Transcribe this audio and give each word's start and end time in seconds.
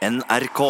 NRK. 0.00 0.60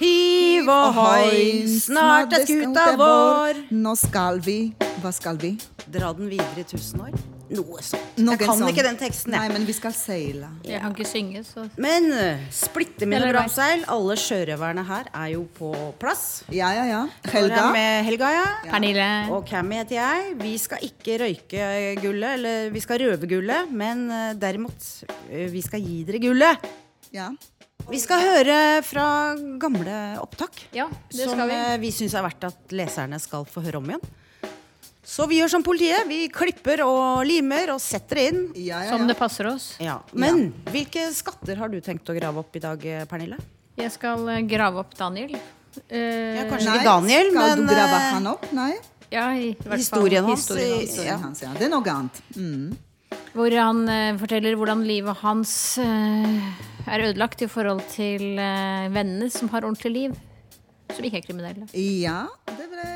Hiv 0.00 0.68
og 0.72 0.94
hoi, 0.96 1.40
snart 1.68 2.32
er 2.32 2.46
skuta 2.48 2.94
vår. 2.96 3.58
Nå 3.76 3.90
skal 4.00 4.38
vi 4.40 4.70
Hva 5.02 5.10
skal 5.12 5.36
vi? 5.42 5.50
Dra 5.92 6.14
den 6.16 6.30
videre 6.30 6.62
i 6.62 6.64
tusen 6.64 7.02
år. 7.04 7.18
Noe 7.52 7.82
sånt. 7.84 8.16
Jeg 8.16 8.40
kan 8.40 8.54
sånn. 8.62 8.70
ikke 8.72 8.84
den 8.86 8.96
teksten, 9.00 9.34
Nei, 9.36 9.50
men 9.52 9.66
vi 9.68 9.74
skal 9.76 9.92
seile. 9.92 10.48
Jeg 10.64 10.80
kan 10.80 10.94
ikke 10.96 11.08
synge, 11.10 11.42
så 11.50 11.66
Men 11.76 12.08
splitte 12.48 13.04
mine 13.04 13.28
bramseil. 13.28 13.84
Alle 13.92 14.16
sjørøverne 14.20 14.86
her 14.88 15.12
er 15.12 15.28
jo 15.34 15.44
på 15.58 15.74
plass. 16.00 16.24
Ja, 16.48 16.72
ja, 16.78 16.88
ja. 16.88 17.02
Helga. 17.28 17.36
Helga. 17.42 17.66
Med 17.76 18.08
Helga, 18.08 18.32
ja. 18.38 18.48
Pernille 18.70 19.10
Og 19.36 19.44
Cammy 19.52 19.82
heter 19.82 19.98
jeg. 20.00 20.32
Vi 20.40 20.54
skal 20.64 20.88
ikke 20.88 21.20
røyke 21.26 21.68
gullet, 22.00 22.40
eller 22.40 22.72
vi 22.72 22.84
skal 22.88 23.04
røve 23.04 23.28
gullet, 23.28 23.68
men 23.84 24.08
eh, 24.08 24.32
derimot 24.40 24.90
eh, 25.28 25.44
vi 25.52 25.64
skal 25.68 25.84
gi 25.84 26.00
dere 26.08 26.24
gullet. 26.24 26.68
Ja. 27.12 27.28
Vi 27.88 27.98
skal 28.02 28.20
høre 28.20 28.56
fra 28.84 29.04
gamle 29.60 29.96
opptak. 30.20 30.58
Ja, 30.76 30.88
det 31.08 31.24
som 31.24 31.32
skal 31.38 31.48
vi. 31.48 31.54
eh, 31.56 31.76
vi 31.80 31.90
syns 31.94 32.14
er 32.18 32.24
verdt 32.26 32.44
at 32.50 32.74
leserne 32.76 33.18
skal 33.22 33.46
få 33.48 33.62
høre 33.64 33.80
om 33.80 33.88
igjen. 33.88 34.02
Så 35.08 35.24
vi 35.30 35.38
gjør 35.40 35.48
som 35.54 35.62
politiet. 35.64 36.04
Vi 36.06 36.26
klipper 36.28 36.82
og 36.84 37.22
limer 37.24 37.70
og 37.72 37.80
setter 37.80 38.20
det 38.20 38.26
inn. 38.32 38.42
Ja, 38.60 38.82
ja, 38.84 38.90
Som 38.92 39.06
det 39.08 39.16
passer 39.16 39.48
oss. 39.48 39.70
Ja. 39.80 40.02
Men 40.12 40.50
hvilke 40.68 41.06
skatter 41.16 41.56
har 41.56 41.68
du 41.72 41.78
tenkt 41.80 42.04
å 42.12 42.16
grave 42.18 42.42
opp 42.42 42.54
i 42.56 42.60
dag, 42.60 42.84
eh, 42.84 43.06
Pernille? 43.08 43.38
Jeg 43.80 43.90
skal 43.94 44.28
eh, 44.28 44.42
grave 44.44 44.82
opp 44.84 44.92
Daniel. 44.98 45.32
Eh, 45.88 46.36
Ja, 46.36 46.44
kanskje 46.50 46.68
Nei, 46.68 46.76
ikke 46.76 46.84
Daniel, 46.84 47.30
skal 47.32 47.56
men 47.56 47.66
du 47.66 47.72
grave 47.72 47.98
han 48.12 48.26
opp? 48.26 48.52
Nei? 48.52 48.72
ja, 49.10 49.30
i 49.32 49.54
hvert 49.54 49.64
fall 49.64 49.78
historien 49.80 50.24
hans, 50.28 50.44
historien 50.44 50.72
hans. 50.76 50.90
Historien 50.90 51.08
Ja. 51.08 51.16
hans, 51.24 51.40
ja. 51.40 51.52
Det 51.56 51.64
er 51.64 51.70
noe 51.72 51.88
annet. 51.88 52.20
Mm. 52.36 52.76
Hvor 53.32 53.50
han 53.56 53.88
eh, 53.88 54.16
forteller 54.20 54.56
hvordan 54.60 54.84
livet 54.84 55.16
hans 55.24 55.78
eh, 55.78 56.52
er 56.88 57.04
ødelagt 57.08 57.42
i 57.44 57.50
forhold 57.50 57.84
til 57.92 58.38
eh, 58.40 58.88
vennene 58.94 59.30
som 59.32 59.50
har 59.52 59.66
ordentlig 59.66 59.92
liv. 59.94 60.16
Som 60.94 61.04
ikke 61.04 61.20
er 61.20 61.26
kriminelle. 61.26 61.68
Ja, 61.76 62.24
det 62.56 62.68
ble 62.72 62.88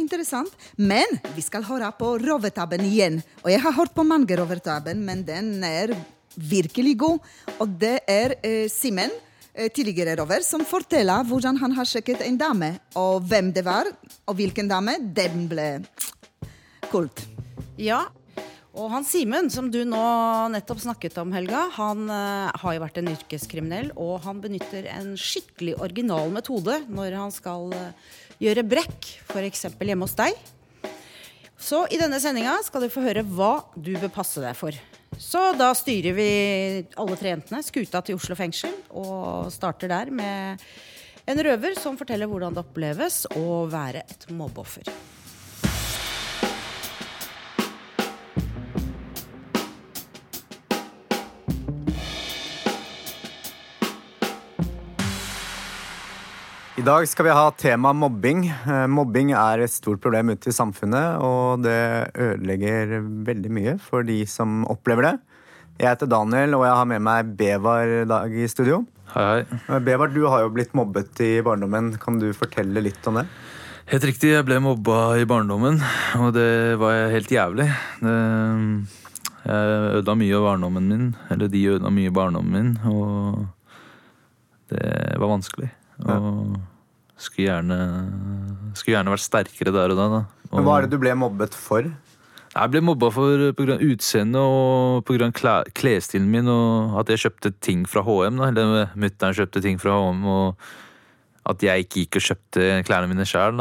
interessant. 0.00 0.54
Men 0.76 1.18
vi 1.34 1.42
skal 1.44 1.66
høre 1.66 1.90
på 1.98 2.14
Rovetabben 2.22 2.84
igjen. 2.86 3.20
Og 3.44 3.50
jeg 3.52 3.62
har 3.62 3.76
hørt 3.76 3.94
på 3.94 4.06
mange 4.06 4.36
Rovetabben, 4.38 5.02
men 5.06 5.22
den 5.26 5.56
er 5.66 5.94
virkelig 6.34 6.96
god. 6.98 7.30
Og 7.58 7.76
det 7.80 7.98
er 8.10 8.36
eh, 8.42 8.66
Simen, 8.72 9.12
eh, 9.54 9.70
tidligere 9.70 10.16
rover, 10.20 10.42
som 10.46 10.64
forteller 10.66 11.26
hvordan 11.28 11.58
han 11.62 11.76
har 11.78 11.88
sjekket 11.88 12.24
en 12.26 12.38
dame. 12.40 12.74
Og 12.98 13.22
hvem 13.28 13.52
det 13.54 13.64
var, 13.66 13.90
og 14.26 14.38
hvilken 14.38 14.70
dame. 14.70 14.98
Den 15.14 15.48
ble 15.50 15.70
kult. 16.90 17.26
Ja. 17.78 18.04
Og 18.74 18.88
han 18.90 19.04
Simen, 19.06 19.46
som 19.54 19.68
du 19.70 19.84
nå 19.86 20.02
nettopp 20.50 20.80
snakket 20.82 21.20
om, 21.22 21.30
Helga, 21.34 21.68
han 21.76 22.08
uh, 22.10 22.50
har 22.58 22.74
jo 22.74 22.82
vært 22.82 22.98
en 22.98 23.12
yrkeskriminell, 23.12 23.92
og 23.94 24.24
han 24.24 24.40
benytter 24.42 24.88
en 24.90 25.12
skikkelig 25.14 25.76
original 25.78 26.32
metode 26.34 26.80
når 26.90 27.14
han 27.14 27.34
skal 27.34 27.70
uh, 27.70 28.16
gjøre 28.42 28.66
brekk, 28.66 29.12
f.eks. 29.28 29.68
hjemme 29.78 30.08
hos 30.08 30.18
deg. 30.18 30.34
Så 31.54 31.84
i 31.94 32.00
denne 32.02 32.18
sendinga 32.18 32.56
skal 32.66 32.82
du 32.82 32.90
få 32.90 33.06
høre 33.06 33.22
hva 33.22 33.60
du 33.78 33.94
bør 33.94 34.10
passe 34.18 34.42
deg 34.42 34.58
for. 34.58 34.74
Så 35.22 35.52
da 35.54 35.70
styrer 35.78 36.18
vi 36.18 36.28
alle 36.98 37.18
tre 37.20 37.30
jentene 37.30 37.62
skuta 37.62 38.02
til 38.02 38.18
Oslo 38.18 38.34
fengsel, 38.34 38.74
og 38.90 39.54
starter 39.54 39.94
der 39.94 40.10
med 40.10 40.66
en 41.30 41.46
røver 41.46 41.78
som 41.78 41.94
forteller 41.96 42.26
hvordan 42.26 42.58
det 42.58 42.66
oppleves 42.66 43.22
å 43.38 43.64
være 43.70 44.02
et 44.02 44.32
mobbeoffer. 44.34 44.90
I 56.84 56.86
dag 56.86 57.06
skal 57.08 57.24
vi 57.24 57.32
ha 57.32 57.44
tema 57.56 57.94
mobbing. 57.96 58.42
Eh, 58.44 58.86
Mobbing 58.92 59.30
er 59.32 59.62
et 59.64 59.72
stort 59.72 60.02
problem 60.04 60.34
ute 60.34 60.50
i 60.50 60.52
samfunnet, 60.52 61.16
og 61.16 61.62
det 61.64 62.10
ødelegger 62.12 62.98
veldig 63.24 63.52
mye 63.56 63.72
for 63.80 64.04
de 64.04 64.18
som 64.28 64.66
opplever 64.68 65.06
det. 65.06 65.12
Jeg 65.80 65.88
heter 65.88 66.10
Daniel, 66.12 66.58
og 66.58 66.66
jeg 66.66 66.74
har 66.76 66.90
med 66.90 67.00
meg 67.06 67.30
Bevar 67.38 67.88
dag 68.10 68.34
i 68.36 68.44
studio. 68.52 68.82
Hei, 69.14 69.24
hei. 69.24 69.60
Eh, 69.64 69.80
Bevar, 69.86 70.12
du 70.12 70.26
har 70.28 70.42
jo 70.44 70.50
blitt 70.52 70.74
mobbet 70.76 71.22
i 71.24 71.30
barndommen. 71.46 71.94
Kan 72.02 72.18
du 72.20 72.26
fortelle 72.36 72.82
litt 72.84 73.08
om 73.08 73.16
det? 73.16 73.24
Helt 73.94 74.04
riktig, 74.10 74.34
jeg 74.34 74.44
ble 74.44 74.60
mobba 74.60 74.98
i 75.16 75.24
barndommen, 75.24 75.80
og 76.20 76.36
det 76.36 76.76
var 76.84 77.08
helt 77.14 77.32
jævlig. 77.32 77.70
Det, 78.02 78.18
jeg 79.46 79.72
ødela 80.02 80.18
mye 80.20 80.36
av 80.36 80.50
barndommen 80.50 80.92
min, 80.92 81.08
eller 81.32 81.48
de 81.48 81.64
ødela 81.78 81.94
mye 81.96 82.12
barndommen 82.20 82.52
min, 82.52 82.76
og 82.92 83.48
det 84.68 85.16
var 85.16 85.32
vanskelig. 85.32 85.72
Og 86.04 86.60
skulle 87.24 87.48
gjerne, 87.50 87.78
skulle 88.76 88.96
gjerne 88.98 89.14
vært 89.14 89.24
sterkere 89.24 89.74
der 89.74 89.94
og 89.94 90.00
da. 90.00 90.08
da. 90.18 90.22
Og 90.50 90.58
Men 90.58 90.66
Hva 90.68 90.78
er 90.78 90.86
det 90.86 90.94
du 90.94 91.00
ble 91.02 91.14
mobbet 91.18 91.56
for? 91.58 91.88
Jeg 92.54 92.70
ble 92.70 92.80
mobba 92.86 93.08
for 93.10 93.48
pga. 93.58 93.80
utseendet 93.82 94.38
og 94.38 95.02
pga. 95.08 95.32
klesstilen 95.74 96.28
min, 96.30 96.46
og 96.46 97.00
at 97.00 97.10
jeg 97.10 97.24
kjøpte 97.24 97.50
ting 97.60 97.82
fra 97.90 98.04
HM. 98.06 98.38
da, 98.38 98.52
Eller 98.52 98.92
mutter'n 98.94 99.34
kjøpte 99.34 99.62
ting 99.64 99.80
fra 99.82 99.96
HM, 99.98 100.22
og 100.24 100.54
at 101.50 101.60
jeg 101.66 101.84
ikke 101.84 102.04
gikk 102.04 102.20
og 102.20 102.26
kjøpte 102.28 102.68
klærne 102.86 103.10
mine 103.10 103.26
sjæl. 103.26 103.58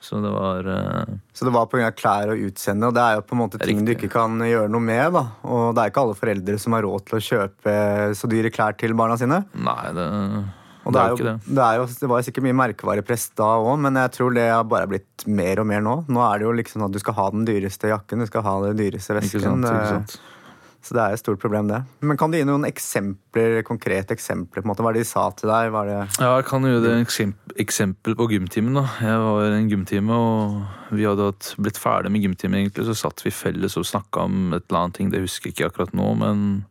Så 0.00 0.16
det 0.24 0.30
var 0.32 0.64
uh, 0.64 1.10
Så 1.36 1.44
det 1.44 1.52
var 1.52 1.66
pga. 1.68 1.90
klær 1.92 2.30
og 2.32 2.38
utseende, 2.46 2.86
og 2.88 2.94
det 2.96 3.02
er 3.02 3.18
jo 3.18 3.24
på 3.26 3.34
en 3.36 3.40
måte 3.42 3.58
ting 3.60 3.82
du 3.84 3.90
ikke 3.92 4.08
kan 4.08 4.38
gjøre 4.46 4.70
noe 4.72 4.80
med. 4.80 5.12
da. 5.12 5.24
Og 5.44 5.74
det 5.74 5.82
er 5.82 5.90
ikke 5.92 6.04
alle 6.06 6.16
foreldre 6.16 6.56
som 6.62 6.72
har 6.78 6.86
råd 6.86 7.04
til 7.10 7.18
å 7.18 7.24
kjøpe 7.26 7.74
så 8.16 8.30
dyre 8.30 8.48
klær 8.54 8.78
til 8.80 8.94
barna 8.96 9.18
sine. 9.20 9.42
Nei, 9.58 9.90
det, 9.98 10.06
Og 10.84 10.94
det 10.94 11.00
det, 11.00 11.08
jo 11.10 11.16
jo, 11.20 11.24
det. 11.28 11.68
jo, 11.76 11.86
det 12.00 12.08
var 12.08 12.20
jo 12.20 12.26
sikkert 12.30 12.46
mye 12.46 12.58
merkevarepress 12.62 13.28
da 13.38 13.52
òg, 13.60 13.74
men 13.84 13.98
jeg 14.00 14.14
tror 14.16 14.34
det 14.36 14.48
har 14.48 14.66
bare 14.68 14.88
blitt 14.90 15.26
mer 15.28 15.60
og 15.60 15.68
mer 15.68 15.84
nå. 15.84 15.96
Nå 16.08 16.24
er 16.24 16.40
det 16.40 16.48
jo 16.48 16.56
liksom 16.56 16.86
at 16.86 16.94
du 16.94 17.00
skal 17.02 17.18
ha 17.18 17.30
den 17.34 17.46
dyreste 17.48 17.92
jakken, 17.92 18.24
du 18.24 18.30
skal 18.30 18.46
ha 18.46 18.58
den 18.64 18.78
dyreste 18.80 19.12
Ikke 19.12 19.20
vesken. 19.20 19.44
sant, 19.44 19.68
ikke 19.68 19.80
eh, 19.82 19.90
sant. 19.98 20.20
Så 20.80 20.94
det 20.96 21.02
er 21.02 21.12
et 21.12 21.20
stort 21.20 21.40
problem, 21.42 21.68
det. 21.68 21.82
Men 22.00 22.16
kan 22.16 22.32
du 22.32 22.38
gi 22.38 22.46
noen 22.48 22.64
eksempler, 22.64 23.58
konkrete 23.68 24.14
eksempler? 24.16 24.62
på 24.62 24.64
en 24.64 24.70
måte? 24.70 24.80
Hva 24.80 24.94
er 24.94 24.96
det 24.96 25.02
de 25.04 25.10
sa 25.10 25.26
til 25.36 25.52
deg? 25.52 25.68
Var 25.74 25.90
det 25.90 25.98
Ja, 26.16 26.30
jeg 26.38 26.46
kan 26.48 26.64
gjøre 26.64 26.80
det 26.86 26.94
et 26.96 27.58
eksempel 27.60 28.16
på 28.16 28.30
gymtimen. 28.32 28.78
da. 28.80 28.86
Jeg 29.04 29.18
var 29.20 29.44
i 29.44 29.58
en 29.58 29.68
gymtime, 29.68 30.16
og 30.16 30.96
vi 30.96 31.04
hadde 31.04 31.28
blitt 31.60 31.76
ferdig 31.76 32.10
med 32.14 32.24
gymtimen, 32.24 32.62
egentlig, 32.62 32.88
så 32.88 32.96
satt 32.96 33.20
vi 33.26 33.30
felles 33.34 33.76
og 33.76 33.84
snakka 33.84 34.24
om 34.24 34.54
et 34.56 34.64
eller 34.70 34.80
annet 34.80 34.96
ting. 34.96 35.12
Det 35.12 35.20
husker 35.20 35.50
jeg 35.50 35.58
ikke 35.58 35.68
akkurat 35.68 35.92
nå, 35.92 36.14
men 36.16 36.64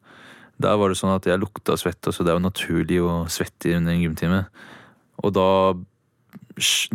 der 0.60 0.80
var 0.80 0.92
det 0.92 1.00
sånn 1.00 1.16
at 1.16 1.28
jeg 1.28 1.40
lukta 1.40 1.78
svette, 1.80 2.12
så 2.12 2.26
det 2.26 2.34
er 2.34 2.40
jo 2.40 2.48
naturlig 2.48 3.00
å 3.04 3.14
svette 3.32 3.78
under 3.78 3.96
en 3.96 4.04
gymtime. 4.04 4.42
Og 5.24 5.32
da, 5.36 5.48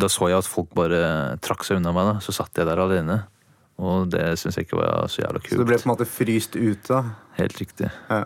da 0.00 0.10
så 0.12 0.28
jeg 0.28 0.42
at 0.42 0.48
folk 0.48 0.74
bare 0.76 1.00
trakk 1.44 1.64
seg 1.64 1.80
unna 1.80 1.94
meg, 1.96 2.10
da. 2.10 2.24
Så 2.24 2.34
satt 2.36 2.60
jeg 2.60 2.68
der 2.68 2.82
alene. 2.84 3.22
Og 3.80 4.06
det 4.12 4.22
syns 4.38 4.58
jeg 4.58 4.68
ikke 4.68 4.78
var 4.78 5.08
så 5.10 5.24
jævla 5.24 5.40
Så 5.48 5.58
du 5.58 5.66
ble 5.66 5.78
på 5.80 5.88
en 5.88 5.94
måte 5.94 6.06
fryst 6.06 6.54
ute? 6.54 6.92
da? 6.92 7.00
Helt 7.40 7.56
riktig. 7.58 7.88
Ja. 8.10 8.22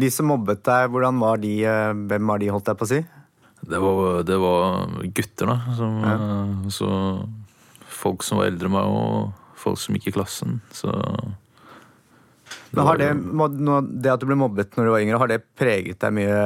De 0.00 0.08
som 0.10 0.26
mobbet 0.32 0.64
deg, 0.66 0.88
hvordan 0.90 1.20
var 1.20 1.38
de, 1.42 1.52
eh, 1.68 1.92
hvem 2.10 2.32
var 2.32 2.40
de, 2.40 2.48
holdt 2.50 2.70
jeg 2.72 2.80
på 2.80 2.88
å 2.88 2.90
si? 2.90 3.00
Det 3.70 3.78
var, 3.84 4.22
det 4.24 4.38
var 4.40 4.88
gutter, 5.04 5.52
da. 5.52 5.76
Som, 5.76 6.00
ja. 6.00 6.16
Så 6.72 6.88
folk 8.00 8.24
som 8.24 8.40
var 8.40 8.48
eldre 8.48 8.70
enn 8.70 8.74
meg, 8.74 8.88
og 8.88 9.60
folk 9.60 9.78
som 9.78 9.94
gikk 9.94 10.10
i 10.10 10.16
klassen. 10.16 10.58
Så 10.74 10.90
Men 12.70 12.86
har 12.86 12.98
det, 13.00 13.10
det 14.02 14.12
at 14.12 14.22
du 14.22 14.26
ble 14.30 14.36
mobbet 14.38 14.76
når 14.78 14.86
du 14.86 14.92
var 14.94 15.02
yngre, 15.04 15.18
har 15.18 15.30
det 15.32 15.40
preget 15.58 15.98
deg 16.02 16.12
mye 16.14 16.40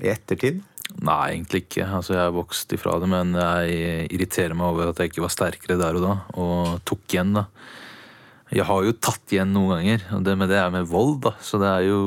i 0.00 0.10
ettertid? 0.12 0.60
Nei, 1.00 1.20
egentlig 1.36 1.64
ikke. 1.64 1.86
Altså, 1.86 2.14
jeg 2.16 2.22
er 2.24 2.34
vokst 2.34 2.72
ifra 2.74 2.96
det, 3.02 3.08
men 3.10 3.34
jeg 3.38 4.08
irriterer 4.14 4.54
meg 4.58 4.72
over 4.72 4.90
at 4.90 4.98
jeg 5.02 5.12
ikke 5.12 5.22
var 5.24 5.32
sterkere 5.34 5.78
der 5.80 5.98
og 5.98 6.02
da, 6.06 6.14
og 6.38 6.80
tok 6.88 7.04
igjen, 7.14 7.32
da. 7.38 7.46
Jeg 8.50 8.66
har 8.66 8.82
jo 8.82 8.94
tatt 8.98 9.30
igjen 9.30 9.52
noen 9.54 9.76
ganger, 9.78 10.06
og 10.16 10.24
det, 10.26 10.34
med 10.40 10.50
det 10.50 10.58
er 10.58 10.72
med 10.74 10.88
vold, 10.90 11.20
da. 11.28 11.34
Så 11.46 11.60
det 11.62 11.70
er 11.70 11.88
jo 11.90 12.02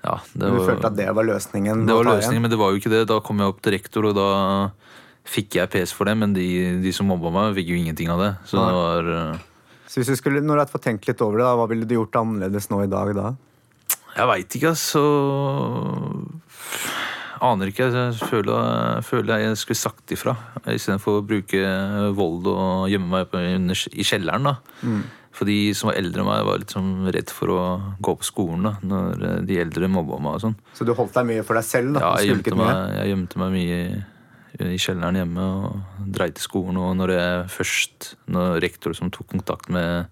Ja. 0.00 0.14
Det 0.32 0.48
Du 0.48 0.54
var, 0.56 0.68
følte 0.70 0.86
at 0.88 0.96
det 0.96 1.08
var 1.12 1.26
løsningen? 1.28 1.82
det 1.86 1.94
var 1.98 2.06
løsningen, 2.08 2.40
men 2.46 2.50
det 2.50 2.58
var 2.58 2.70
jo 2.72 2.78
ikke 2.80 2.92
det. 2.94 3.02
Da 3.10 3.18
kom 3.20 3.42
jeg 3.42 3.52
opp 3.52 3.58
til 3.60 3.74
rektor, 3.74 4.06
og 4.08 4.14
da 4.16 4.28
fikk 5.28 5.58
jeg 5.58 5.70
pes 5.70 5.92
for 5.92 6.08
det, 6.08 6.14
men 6.16 6.32
de, 6.32 6.46
de 6.80 6.92
som 6.94 7.06
mobba 7.10 7.30
meg, 7.34 7.54
fikk 7.58 7.68
jo 7.74 7.80
ingenting 7.82 8.08
av 8.14 8.22
det. 8.22 8.30
Så 8.48 8.56
det 8.62 8.74
var 8.78 9.10
eh, 9.16 9.42
Så 9.90 9.98
hvis 9.98 10.10
du 10.12 10.14
skulle, 10.18 10.38
når 10.44 10.54
du 10.54 10.62
hadde 10.62 10.70
fått 10.74 10.86
tenkt 10.86 11.08
litt 11.10 11.22
over 11.24 11.40
det, 11.40 11.46
da, 11.48 11.56
hva 11.58 11.66
ville 11.70 11.88
du 11.88 11.96
gjort 11.96 12.20
annerledes 12.20 12.68
nå 12.70 12.84
i 12.84 12.90
dag 12.90 13.10
da? 13.16 13.32
Jeg 14.14 14.28
veit 14.30 14.54
ikke, 14.58 14.70
altså. 14.70 15.02
Aner 17.40 17.70
ikke. 17.70 17.88
Jeg 17.90 18.18
føler, 18.28 19.00
føler 19.06 19.42
jeg 19.46 19.56
skulle 19.58 19.80
sagt 19.80 20.12
ifra. 20.14 20.34
Istedenfor 20.68 21.20
å 21.20 21.24
bruke 21.26 21.62
vold 22.16 22.50
og 22.52 22.90
gjemme 22.92 23.08
meg 23.10 23.34
under, 23.40 23.82
i 23.96 24.06
kjelleren. 24.06 24.50
da. 24.50 24.58
For 25.34 25.48
de 25.48 25.70
som 25.78 25.88
var 25.88 25.98
eldre 26.00 26.20
enn 26.22 26.28
meg, 26.28 26.42
var 26.44 26.60
litt 26.60 26.74
sånn 26.74 26.92
redd 27.14 27.30
for 27.32 27.54
å 27.54 27.60
gå 28.02 28.14
på 28.20 28.26
skolen 28.26 28.66
da, 28.66 28.74
når 28.84 29.44
de 29.48 29.60
eldre 29.62 29.88
mobba 29.90 30.18
meg. 30.20 30.36
og 30.36 30.44
sånn. 30.44 30.56
Så 30.76 30.84
du 30.86 30.92
holdt 30.98 31.16
deg 31.16 31.28
mye 31.30 31.46
for 31.46 31.58
deg 31.58 31.66
selv? 31.66 31.94
da? 31.96 32.02
Ja, 32.04 32.10
jeg 32.20 32.34
gjemte 32.34 32.58
meg, 32.58 32.72
jeg 32.98 33.12
gjemte 33.14 33.42
meg 33.42 33.54
mye 33.56 33.80
i, 34.66 34.78
kjelleren 34.80 35.18
hjemme 35.20 35.48
og 35.64 36.06
dreide 36.16 36.42
skolen. 36.42 36.78
Og 36.80 36.94
når 36.98 37.16
jeg 37.16 37.48
først, 37.56 38.14
når 38.30 38.60
rektor 38.64 38.96
som 38.96 39.12
tok 39.12 39.28
kontakt 39.32 39.70
med 39.72 40.08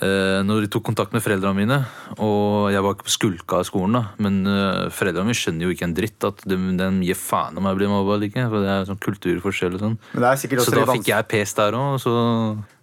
eh, 0.00 0.40
når 0.46 0.64
de 0.64 0.70
tok 0.72 0.86
kontakt 0.90 1.14
med 1.14 1.24
foreldrene 1.24 1.58
mine, 1.58 1.78
og 2.18 2.70
jeg 2.72 2.84
var 2.84 2.96
ikke 2.96 3.08
på 3.08 3.16
skulka 3.16 3.60
av 3.60 3.68
skolen, 3.68 3.98
da, 3.98 4.04
men 4.22 4.42
eh, 4.48 4.90
foreldrene 4.94 5.30
mine 5.30 5.40
skjønner 5.40 5.66
jo 5.66 5.74
ikke 5.74 5.88
en 5.88 5.96
dritt 5.96 6.28
at 6.28 6.44
de, 6.48 6.58
de 6.78 6.90
gir 7.08 7.18
faen 7.18 7.58
om 7.58 7.68
jeg 7.68 7.80
blir 7.80 7.92
mobba 7.92 8.16
eller 8.16 8.30
ikke. 8.30 8.46
For 8.52 8.64
det 8.64 8.70
er 8.74 8.86
sånn 8.90 9.02
kulturforskjell 9.08 9.78
og 9.78 9.86
sånn. 9.86 9.98
Men 10.14 10.26
det 10.26 10.30
er 10.30 10.44
sikkert 10.44 10.66
Så 10.66 10.76
da 10.78 10.86
fikk 10.92 11.12
jeg 11.12 11.28
pes 11.32 11.58
der 11.58 11.78
òg, 11.78 11.98
så 12.02 12.14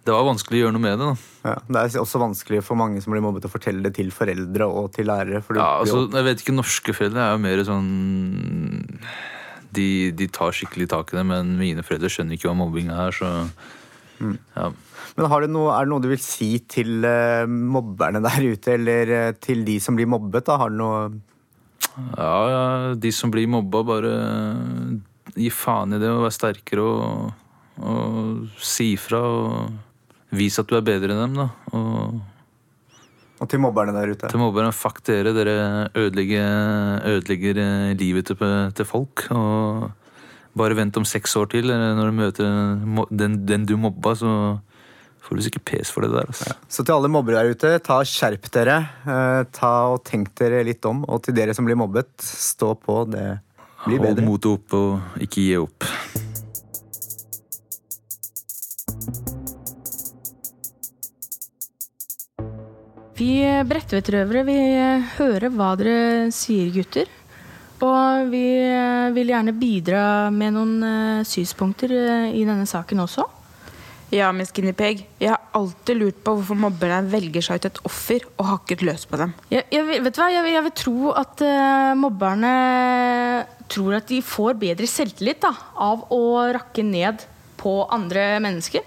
det 0.00 0.14
var 0.16 0.24
vanskelig 0.24 0.56
å 0.56 0.62
gjøre 0.64 0.74
noe 0.74 0.82
med 0.82 0.94
det. 0.96 1.08
da. 1.10 1.50
Ja, 1.50 1.56
det 1.68 1.80
er 1.82 2.00
også 2.00 2.20
vanskelig 2.22 2.62
for 2.64 2.78
mange 2.80 3.02
som 3.04 3.12
blir 3.12 3.22
mobbet 3.24 3.44
å 3.44 3.50
fortelle 3.52 3.84
det 3.84 3.92
til 3.98 4.08
foreldre 4.14 4.66
og 4.66 4.88
til 4.96 5.10
lærere. 5.10 5.42
For 5.44 5.60
Ja, 5.60 5.82
altså, 5.82 6.06
jeg 6.08 6.26
vet 6.26 6.40
ikke, 6.42 6.56
Norske 6.56 6.94
foreldre 6.96 7.26
er 7.26 7.36
jo 7.36 7.42
mer 7.44 7.62
sånn 7.68 7.90
de, 9.76 10.10
de 10.16 10.28
tar 10.32 10.54
skikkelig 10.56 10.88
tak 10.92 11.12
i 11.12 11.18
det, 11.18 11.26
men 11.28 11.56
mine 11.60 11.84
foreldre 11.86 12.10
skjønner 12.12 12.36
ikke 12.36 12.50
hva 12.50 12.56
mobbing 12.58 12.90
er. 12.94 13.14
så 13.14 13.30
ja. 14.20 14.70
Men 15.16 15.28
har 15.32 15.42
du 15.42 15.52
noe, 15.52 15.72
er 15.74 15.86
det 15.86 15.92
noe 15.92 16.04
du 16.04 16.08
vil 16.10 16.22
si 16.22 16.50
til 16.70 17.04
eh, 17.08 17.48
mobberne 17.48 18.22
der 18.24 18.46
ute, 18.52 18.76
eller 18.76 19.14
eh, 19.16 19.32
til 19.40 19.64
de 19.66 19.78
som 19.82 19.96
blir 19.98 20.08
mobbet? 20.10 20.46
da? 20.46 20.58
Har 20.60 20.72
du 20.72 20.80
noe 20.80 21.02
Ja, 22.16 22.34
ja, 22.52 22.64
de 22.94 23.12
som 23.12 23.32
blir 23.32 23.48
mobba, 23.50 23.82
bare 23.86 24.12
gi 25.34 25.50
faen 25.52 25.96
i 25.96 26.00
det 26.00 26.10
og 26.10 26.24
være 26.26 26.36
sterkere 26.36 26.84
og, 26.84 27.32
og 27.80 28.60
si 28.62 28.92
ifra. 28.94 29.20
Og 29.20 30.36
vis 30.36 30.58
at 30.60 30.68
du 30.70 30.76
er 30.78 30.86
bedre 30.86 31.16
enn 31.16 31.24
dem. 31.24 31.40
da. 31.40 31.48
Og 31.74 32.20
Og 33.40 33.48
til 33.48 33.62
mobberne 33.62 33.94
der 33.96 34.12
ute? 34.12 34.28
til 34.28 34.40
mobberne, 34.40 34.72
fuck 34.76 35.00
dere. 35.06 35.32
Dere 35.32 35.88
ødelegger, 35.96 37.00
ødelegger 37.08 37.60
eh, 37.64 37.96
livet 37.96 38.28
til, 38.28 38.36
til 38.76 38.88
folk. 38.88 39.24
Og 39.32 39.88
bare 40.56 40.76
vent 40.76 40.96
om 41.00 41.06
seks 41.08 41.36
år 41.40 41.48
til, 41.54 41.72
når 41.72 42.10
du 42.10 42.16
møter 42.16 43.06
den, 43.10 43.40
den 43.48 43.64
du 43.66 43.76
mobba, 43.80 44.14
så 44.18 44.32
får 45.24 45.38
du 45.38 45.44
sikkert 45.46 45.66
pes 45.70 45.92
for 45.94 46.04
det 46.04 46.12
der. 46.12 46.26
Altså. 46.28 46.56
Så 46.68 46.84
til 46.84 46.96
alle 46.96 47.10
mobbere 47.12 47.44
der 47.44 47.54
ute, 47.54 47.74
ta 47.86 48.00
skjerp 48.04 48.50
dere. 48.52 48.80
Eh, 49.06 49.44
ta 49.56 49.74
og 49.94 50.02
Tenk 50.08 50.34
dere 50.40 50.64
litt 50.66 50.84
om. 50.90 51.04
Og 51.08 51.22
til 51.24 51.36
dere 51.36 51.56
som 51.56 51.68
blir 51.68 51.78
mobbet, 51.80 52.12
stå 52.20 52.74
på. 52.76 53.04
Det 53.12 53.28
blir 53.86 54.02
bedre. 54.02 54.20
Hold 54.20 54.28
motet 54.28 54.52
oppe 54.58 54.84
og 54.84 55.22
ikke 55.24 55.46
gi 55.46 55.54
opp. 55.62 55.88
Vi 63.20 63.34
Bredtvet-røvere 63.68 64.46
vil 64.46 65.02
høre 65.18 65.50
hva 65.52 65.74
dere 65.76 66.30
sier, 66.32 66.70
gutter. 66.72 67.10
Og 67.84 68.30
vi 68.32 68.46
vil 69.12 69.32
gjerne 69.32 69.52
bidra 69.56 70.04
med 70.32 70.54
noen 70.56 70.72
eh, 70.84 71.20
synspunkter 71.28 71.92
eh, 71.96 72.32
i 72.36 72.46
denne 72.48 72.64
saken 72.68 73.04
også. 73.04 73.26
Ja, 74.12 74.30
Miss 74.32 74.54
Guinea-pig. 74.56 75.04
Jeg 75.20 75.34
har 75.34 75.52
alltid 75.56 76.00
lurt 76.00 76.24
på 76.24 76.32
hvorfor 76.38 76.58
mobberne 76.58 77.12
velger 77.12 77.44
seg 77.44 77.60
ut 77.60 77.68
et 77.68 77.80
offer 77.86 78.24
og 78.40 78.48
hakket 78.54 78.84
løs 78.88 79.04
på 79.08 79.20
dem. 79.20 79.36
Jeg, 79.52 79.68
jeg, 79.70 80.00
vet 80.00 80.18
hva? 80.18 80.32
Jeg, 80.32 80.48
jeg 80.56 80.64
vil 80.66 80.76
tro 80.80 81.12
at 81.20 81.44
uh, 81.44 81.92
mobberne 82.00 82.54
tror 83.70 84.00
at 84.00 84.08
de 84.10 84.18
får 84.24 84.58
bedre 84.64 84.88
selvtillit 84.90 85.44
da, 85.44 85.52
av 85.78 86.08
å 86.10 86.22
rakke 86.56 86.82
ned 86.84 87.22
på 87.60 87.82
andre 87.92 88.32
mennesker. 88.42 88.82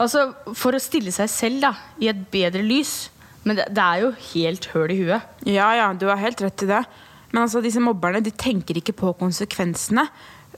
Altså 0.00 0.32
For 0.56 0.74
å 0.74 0.82
stille 0.82 1.12
seg 1.14 1.30
selv 1.30 1.62
da, 1.68 1.74
i 2.02 2.10
et 2.10 2.26
bedre 2.32 2.64
lys. 2.66 3.12
Men 3.44 3.58
det, 3.58 3.66
det 3.76 3.82
er 3.84 4.04
jo 4.04 4.12
helt 4.32 4.68
høl 4.72 4.92
i 4.94 5.00
huet. 5.02 5.32
Ja, 5.48 5.70
ja, 5.76 5.88
du 5.92 6.06
har 6.08 6.20
helt 6.20 6.40
rett 6.44 6.64
i 6.64 6.70
det. 6.70 6.82
Men 7.32 7.42
altså, 7.44 7.60
disse 7.64 7.82
mobberne 7.82 8.22
de 8.24 8.30
tenker 8.30 8.78
ikke 8.80 8.94
på 8.96 9.12
konsekvensene. 9.20 10.06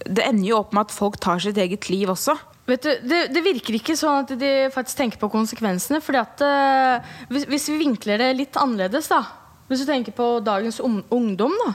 Det 0.05 0.23
ender 0.27 0.51
jo 0.51 0.59
opp 0.61 0.75
med 0.77 0.87
at 0.87 0.95
folk 0.95 1.17
tar 1.25 1.41
sitt 1.43 1.59
eget 1.59 1.89
liv 1.91 2.11
også. 2.13 2.37
Vet 2.67 2.83
du, 2.83 2.91
det, 3.07 3.21
det 3.33 3.43
virker 3.47 3.79
ikke 3.79 3.95
sånn 3.97 4.25
at 4.25 4.33
de 4.39 4.53
faktisk 4.75 4.99
tenker 4.99 5.21
på 5.23 5.31
konsekvensene. 5.33 6.01
fordi 6.03 6.19
at 6.21 6.43
uh, 6.43 7.17
hvis, 7.31 7.47
hvis 7.51 7.69
vi 7.73 7.79
vinkler 7.85 8.21
det 8.23 8.33
litt 8.41 8.59
annerledes, 8.61 9.09
da 9.13 9.23
Hvis 9.67 9.83
du 9.83 9.87
tenker 9.89 10.15
på 10.15 10.27
dagens 10.47 10.81
ung- 10.83 11.05
ungdom, 11.11 11.55
da. 11.65 11.73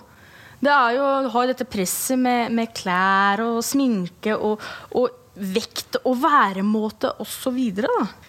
Det 0.62 0.70
er 0.72 0.94
jo, 0.96 1.06
har 1.34 1.48
jo 1.48 1.52
dette 1.52 1.66
presset 1.68 2.20
med, 2.22 2.52
med 2.54 2.70
klær 2.78 3.42
og 3.44 3.64
sminke 3.66 4.36
og, 4.38 4.62
og 4.96 5.10
vekt 5.36 6.00
og 6.04 6.18
væremåte 6.22 7.14
osv. 7.24 7.60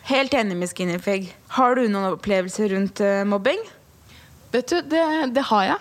Helt 0.09 0.35
enig, 0.39 0.59
med 0.59 0.75
Guinea-pig. 0.77 1.33
Har 1.57 1.77
du 1.77 1.87
noen 1.89 2.13
opplevelser 2.15 2.73
rundt 2.77 3.03
eh, 3.03 3.23
mobbing? 3.29 3.63
Vet 4.53 4.71
du, 4.71 4.79
det, 4.87 5.03
det 5.35 5.47
har 5.49 5.67
jeg. 5.71 5.81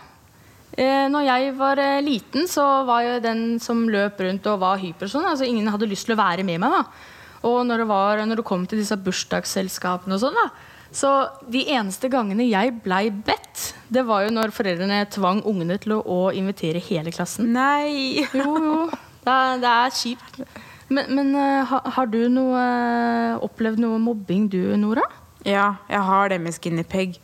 Eh, 0.80 1.08
når 1.12 1.28
jeg 1.28 1.54
var 1.60 1.82
eh, 1.84 2.02
liten, 2.06 2.48
så 2.50 2.66
var 2.88 3.04
jeg 3.06 3.24
den 3.26 3.46
som 3.62 3.84
løp 3.92 4.22
rundt 4.24 4.48
og 4.50 4.62
var 4.64 4.82
hyper. 4.82 5.12
Sånn. 5.12 5.28
Altså, 5.28 5.48
ingen 5.48 5.70
hadde 5.72 5.90
lyst 5.90 6.08
til 6.10 6.16
å 6.16 6.22
være 6.22 6.46
med 6.48 6.62
meg. 6.64 6.78
da. 6.80 6.86
Og 7.50 7.62
når 7.66 7.84
det, 7.84 7.88
var, 7.90 8.22
når 8.30 8.42
det 8.42 8.48
kom 8.48 8.68
til 8.70 8.82
disse 8.82 8.98
bursdagsselskapene 9.02 10.18
og 10.18 10.22
sånn, 10.22 10.38
da, 10.38 10.50
så 10.92 11.12
de 11.50 11.64
eneste 11.72 12.10
gangene 12.12 12.46
jeg 12.50 12.74
blei 12.84 13.06
bedt, 13.10 13.72
det 13.92 14.04
var 14.08 14.26
jo 14.26 14.34
når 14.36 14.52
foreldrene 14.54 15.06
tvang 15.12 15.40
ungene 15.48 15.78
til 15.82 15.96
å, 15.96 16.02
å 16.04 16.20
invitere 16.36 16.84
hele 16.84 17.14
klassen. 17.16 17.54
Nei! 17.56 18.28
Jo, 18.34 18.58
jo. 18.58 18.84
Det 19.22 19.34
det 19.62 19.70
er 19.70 19.92
kjipt. 19.94 20.38
Men, 20.92 21.08
men 21.16 21.36
eh, 21.40 21.68
ha, 21.70 21.80
har 21.96 22.10
du 22.12 22.20
noe, 22.32 22.60
eh, 22.60 23.38
opplevd 23.46 23.80
noe 23.80 24.00
mobbing 24.04 24.50
du, 24.52 24.60
Nora? 24.80 25.06
Ja, 25.48 25.78
jeg 25.90 26.02
har 26.08 26.32
det 26.34 26.42
med 26.44 26.56
Skinny 26.58 26.84
Pig. 26.84 27.16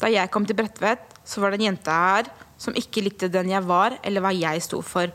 Da 0.00 0.08
jeg 0.08 0.30
kom 0.32 0.46
til 0.46 0.56
Bredtvet, 0.56 1.02
så 1.26 1.42
var 1.42 1.50
det 1.50 1.60
en 1.60 1.72
jente 1.72 1.92
her 1.92 2.30
som 2.60 2.76
ikke 2.76 3.02
likte 3.04 3.30
den 3.32 3.50
jeg 3.50 3.66
var, 3.66 3.96
eller 4.06 4.22
hva 4.24 4.30
jeg 4.36 4.62
sto 4.64 4.78
for. 4.86 5.10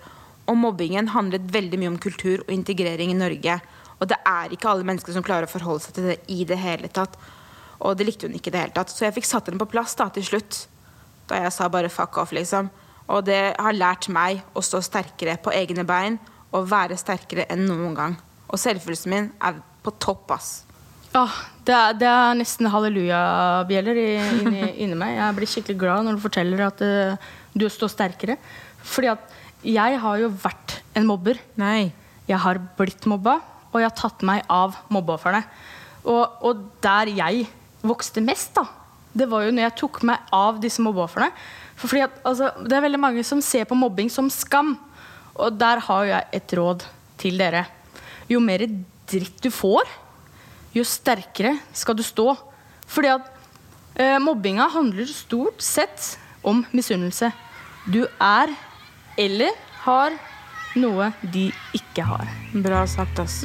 Og 0.46 0.60
mobbingen 0.60 1.10
handlet 1.14 1.48
veldig 1.54 1.80
mye 1.82 1.94
om 1.94 2.02
kultur 2.02 2.44
og 2.44 2.52
integrering 2.54 3.14
i 3.14 3.18
Norge. 3.18 3.58
Og 3.96 4.12
det 4.12 4.20
er 4.28 4.52
ikke 4.54 4.70
alle 4.70 4.86
mennesker 4.86 5.16
som 5.16 5.26
klarer 5.26 5.48
å 5.48 5.54
forholde 5.54 5.88
seg 5.88 5.96
til 5.96 6.12
det 6.12 6.20
i 6.30 6.44
det 6.46 6.60
hele 6.60 6.92
tatt. 6.92 7.16
Og 7.80 7.96
det 7.98 8.10
likte 8.10 8.28
hun 8.28 8.36
ikke 8.36 8.52
i 8.52 8.56
det 8.58 8.64
hele 8.66 8.76
tatt. 8.76 8.92
Så 8.92 9.08
jeg 9.08 9.16
fikk 9.16 9.30
satt 9.30 9.48
henne 9.48 9.62
på 9.62 9.72
plass 9.72 9.96
da 9.98 10.10
til 10.14 10.26
slutt. 10.28 10.66
Da 11.32 11.40
jeg 11.46 11.56
sa 11.56 11.72
bare 11.72 11.90
fuck 11.94 12.20
off, 12.22 12.36
liksom. 12.36 12.70
Og 13.08 13.24
det 13.26 13.42
har 13.56 13.78
lært 13.78 14.10
meg 14.12 14.44
å 14.54 14.64
stå 14.66 14.84
sterkere 14.84 15.40
på 15.42 15.54
egne 15.56 15.88
bein 15.88 16.20
og 16.56 16.70
være 16.72 16.98
sterkere 17.00 17.48
enn 17.52 17.66
noen 17.68 17.96
gang. 17.98 18.16
Og 18.50 18.62
selvfølelsen 18.62 19.12
min 19.12 19.32
er 19.44 19.60
på 19.86 19.94
topp, 20.02 20.32
ass. 20.36 20.54
Ja, 21.16 21.26
det 21.68 21.76
er, 21.76 21.96
det 21.96 22.08
er 22.10 22.38
nesten 22.40 22.70
hallelujabjeller 22.72 24.00
inni, 24.02 24.64
inni 24.84 24.98
meg. 25.00 25.16
Jeg 25.20 25.38
blir 25.38 25.52
skikkelig 25.52 25.82
glad 25.82 26.08
når 26.08 26.18
du 26.18 26.24
forteller 26.26 26.66
at 26.68 26.84
uh, 26.84 27.28
du 27.56 27.68
står 27.72 27.94
sterkere. 27.94 28.38
Fordi 28.86 29.14
at 29.14 29.36
jeg 29.66 30.00
har 30.02 30.22
jo 30.22 30.32
vært 30.44 30.80
en 30.98 31.08
mobber. 31.08 31.40
Nei. 31.60 31.92
Jeg 32.30 32.42
har 32.42 32.60
blitt 32.78 33.06
mobba, 33.10 33.38
og 33.72 33.80
jeg 33.80 33.88
har 33.88 33.98
tatt 33.98 34.26
meg 34.26 34.44
av 34.52 34.78
mobbeofrene. 34.94 35.44
Og, 36.06 36.42
og 36.46 36.66
der 36.84 37.12
jeg 37.18 37.46
vokste 37.86 38.22
mest, 38.26 38.58
da, 38.58 38.66
det 39.16 39.28
var 39.32 39.46
jo 39.46 39.54
når 39.54 39.68
jeg 39.68 39.78
tok 39.80 40.02
meg 40.10 40.34
av 40.36 40.60
disse 40.62 40.84
mobbeofrene. 40.84 41.32
For 41.76 41.92
fordi 41.92 42.06
at, 42.06 42.20
altså, 42.28 42.52
det 42.66 42.76
er 42.76 42.86
veldig 42.86 43.02
mange 43.02 43.24
som 43.28 43.42
ser 43.44 43.68
på 43.70 43.78
mobbing 43.78 44.10
som 44.12 44.30
skam. 44.32 44.76
Og 45.36 45.56
der 45.60 45.82
har 45.88 46.06
jeg 46.08 46.28
et 46.40 46.54
råd 46.58 46.86
til 47.20 47.40
dere. 47.40 47.66
Jo 48.32 48.42
mer 48.44 48.64
dritt 49.10 49.42
du 49.44 49.52
får, 49.54 49.88
jo 50.76 50.84
sterkere 50.88 51.56
skal 51.76 51.98
du 51.98 52.04
stå. 52.04 52.34
Fordi 52.88 53.12
at 53.16 53.28
eh, 54.00 54.20
mobbinga 54.22 54.68
handler 54.74 55.10
stort 55.10 55.64
sett 55.64 56.16
om 56.46 56.64
misunnelse. 56.76 57.32
Du 57.90 58.04
er 58.22 58.54
eller 59.18 59.56
har 59.86 60.16
noe 60.76 61.12
de 61.34 61.48
ikke 61.78 62.06
har. 62.06 62.30
Bra 62.54 62.84
sagt, 62.90 63.20
ass. 63.24 63.44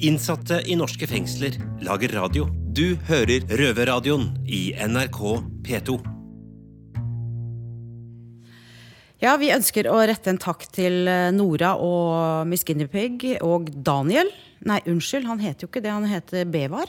Innsatte 0.00 0.62
i 0.64 0.78
norske 0.80 1.08
fengsler 1.10 1.58
lager 1.84 2.16
radio. 2.16 2.48
Du 2.70 2.96
hører 3.10 3.44
Røverradioen 3.50 4.30
i 4.48 4.70
NRK 4.88 5.20
P2. 5.66 6.09
Ja, 9.20 9.34
vi 9.36 9.50
ønsker 9.52 9.84
å 9.92 9.98
rette 10.08 10.32
en 10.32 10.40
takk 10.40 10.62
til 10.72 11.04
eh, 11.10 11.28
Nora 11.36 11.74
og 11.76 12.48
Miss 12.48 12.64
Guinea-Pig 12.64 13.42
og 13.44 13.68
Daniel. 13.84 14.30
Nei, 14.64 14.78
unnskyld, 14.88 15.26
han 15.28 15.42
heter 15.42 15.66
jo 15.66 15.68
ikke 15.68 15.82
det. 15.84 15.92
Han 15.92 16.08
heter 16.08 16.48
Bevar. 16.48 16.88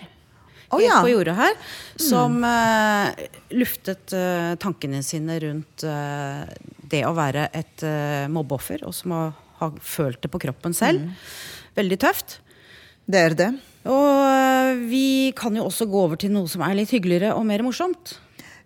Å, 0.71 0.79
ja. 0.79 1.01
på 1.03 1.11
jordet 1.11 1.35
her. 1.35 1.57
Som 2.00 2.39
eh, 2.47 3.25
luftet 3.59 4.15
uh, 4.15 4.53
tankene 4.63 5.01
sine 5.03 5.35
rundt 5.43 5.83
uh, 5.83 6.47
det 6.88 7.03
å 7.03 7.11
være 7.17 7.50
et 7.51 7.83
uh, 7.83 8.31
mobbeoffer, 8.31 8.85
og 8.88 8.95
som 8.95 9.11
har, 9.17 9.35
har 9.59 9.75
følt 9.83 10.23
det 10.23 10.31
på 10.31 10.39
kroppen 10.47 10.75
selv. 10.75 11.11
Veldig 11.75 12.00
tøft. 12.00 12.39
Det 13.11 13.25
er 13.27 13.35
det. 13.35 13.51
Og 13.91 14.88
vi 14.88 15.33
kan 15.35 15.55
jo 15.59 15.67
også 15.67 15.89
gå 15.91 16.07
over 16.07 16.19
til 16.21 16.31
noe 16.31 16.47
som 16.47 16.63
er 16.63 16.79
litt 16.79 16.95
hyggeligere 16.95 17.35
og 17.35 17.43
mer 17.51 17.67
morsomt. 17.67 18.15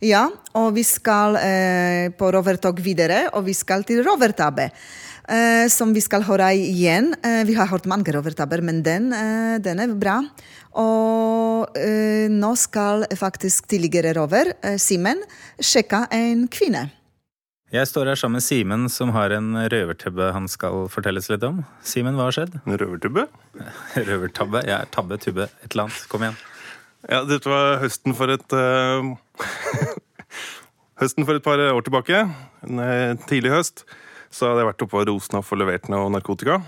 Ja, 0.03 0.25
og 0.57 0.73
vi 0.75 0.83
skal 0.83 1.37
eh, 1.39 2.11
på 2.15 2.31
rovertog 2.35 2.79
videre, 2.83 3.29
og 3.33 3.45
vi 3.47 3.55
skal 3.55 3.85
til 3.87 4.03
rovertabbe. 4.05 4.69
Eh, 5.25 5.65
som 5.73 5.93
vi 5.95 6.03
skal 6.05 6.21
høre 6.27 6.51
igjen. 6.53 7.13
Eh, 7.25 7.41
vi 7.47 7.55
har 7.57 7.69
hørt 7.71 7.87
mange 7.89 8.13
rovertabber, 8.13 8.61
men 8.61 8.83
den, 8.85 9.11
eh, 9.13 9.57
den 9.57 9.79
er 9.81 9.95
bra. 9.97 10.19
Og 10.77 11.77
eh, 11.79 12.27
nå 12.29 12.51
skal 12.59 13.07
faktisk 13.17 13.65
tidligere 13.71 14.13
rover, 14.19 14.53
eh, 14.61 14.77
Simen, 14.77 15.23
sjekke 15.57 16.05
en 16.13 16.45
kvinne. 16.51 16.89
Jeg 17.73 17.89
står 17.89 18.11
her 18.11 18.19
sammen 18.19 18.37
med 18.37 18.45
Simen, 18.45 18.85
som 18.93 19.09
har 19.15 19.33
en 19.33 19.55
røvertabbe 19.71 20.29
han 20.35 20.45
skal 20.47 20.85
fortelles 20.93 21.31
litt 21.31 21.43
om. 21.43 21.63
Simen, 21.83 22.13
hva 22.15 22.29
har 22.29 22.35
skjedd? 22.37 22.59
En 22.61 22.77
røvertubbe? 22.77 23.25
Røvertabbe? 24.07 24.61
Ja, 24.69 24.83
tabbe, 24.93 25.17
tubbe, 25.17 25.49
et 25.63 25.73
eller 25.73 25.87
annet. 25.87 26.05
Kom 26.11 26.27
igjen. 26.27 26.37
Ja, 27.09 27.23
dette 27.25 27.49
var 27.49 27.81
høsten 27.81 28.13
for 28.17 28.31
et 28.33 28.53
eh, 28.55 29.09
Høsten 31.01 31.27
for 31.27 31.35
et 31.35 31.43
par 31.43 31.59
år 31.59 31.83
tilbake, 31.83 32.21
en 32.63 33.19
tidlig 33.27 33.51
høst, 33.51 33.83
så 34.31 34.49
hadde 34.49 34.63
jeg 34.63 34.69
vært 34.71 34.83
oppe 34.85 34.95
på 34.95 35.05
Rosenhoff 35.09 35.51
og 35.51 35.59
levert 35.59 35.89
noe 35.91 36.07
narkotika. 36.13 36.61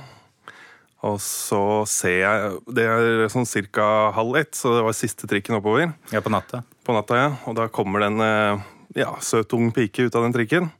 Og 1.05 1.19
så 1.21 1.61
ser 1.87 2.15
jeg 2.23 2.55
Det 2.73 2.83
er 2.89 3.27
sånn 3.31 3.45
ca. 3.71 4.11
halv 4.15 4.35
ett, 4.39 4.55
så 4.57 4.73
det 4.75 4.83
var 4.87 4.97
siste 4.97 5.29
trikken 5.29 5.59
oppover. 5.59 5.93
Ja, 6.11 6.21
på 6.21 6.33
natta. 6.33 6.63
På 6.83 6.95
natta, 6.95 7.15
ja. 7.15 7.29
Og 7.45 7.55
da 7.55 7.67
kommer 7.69 8.01
det 8.01 8.09
en 8.11 8.21
eh, 8.25 8.65
ja, 9.03 9.13
søt 9.21 9.53
ung 9.53 9.71
pike 9.71 10.07
ut 10.07 10.15
av 10.15 10.25
den 10.25 10.35
trikken. 10.35 10.71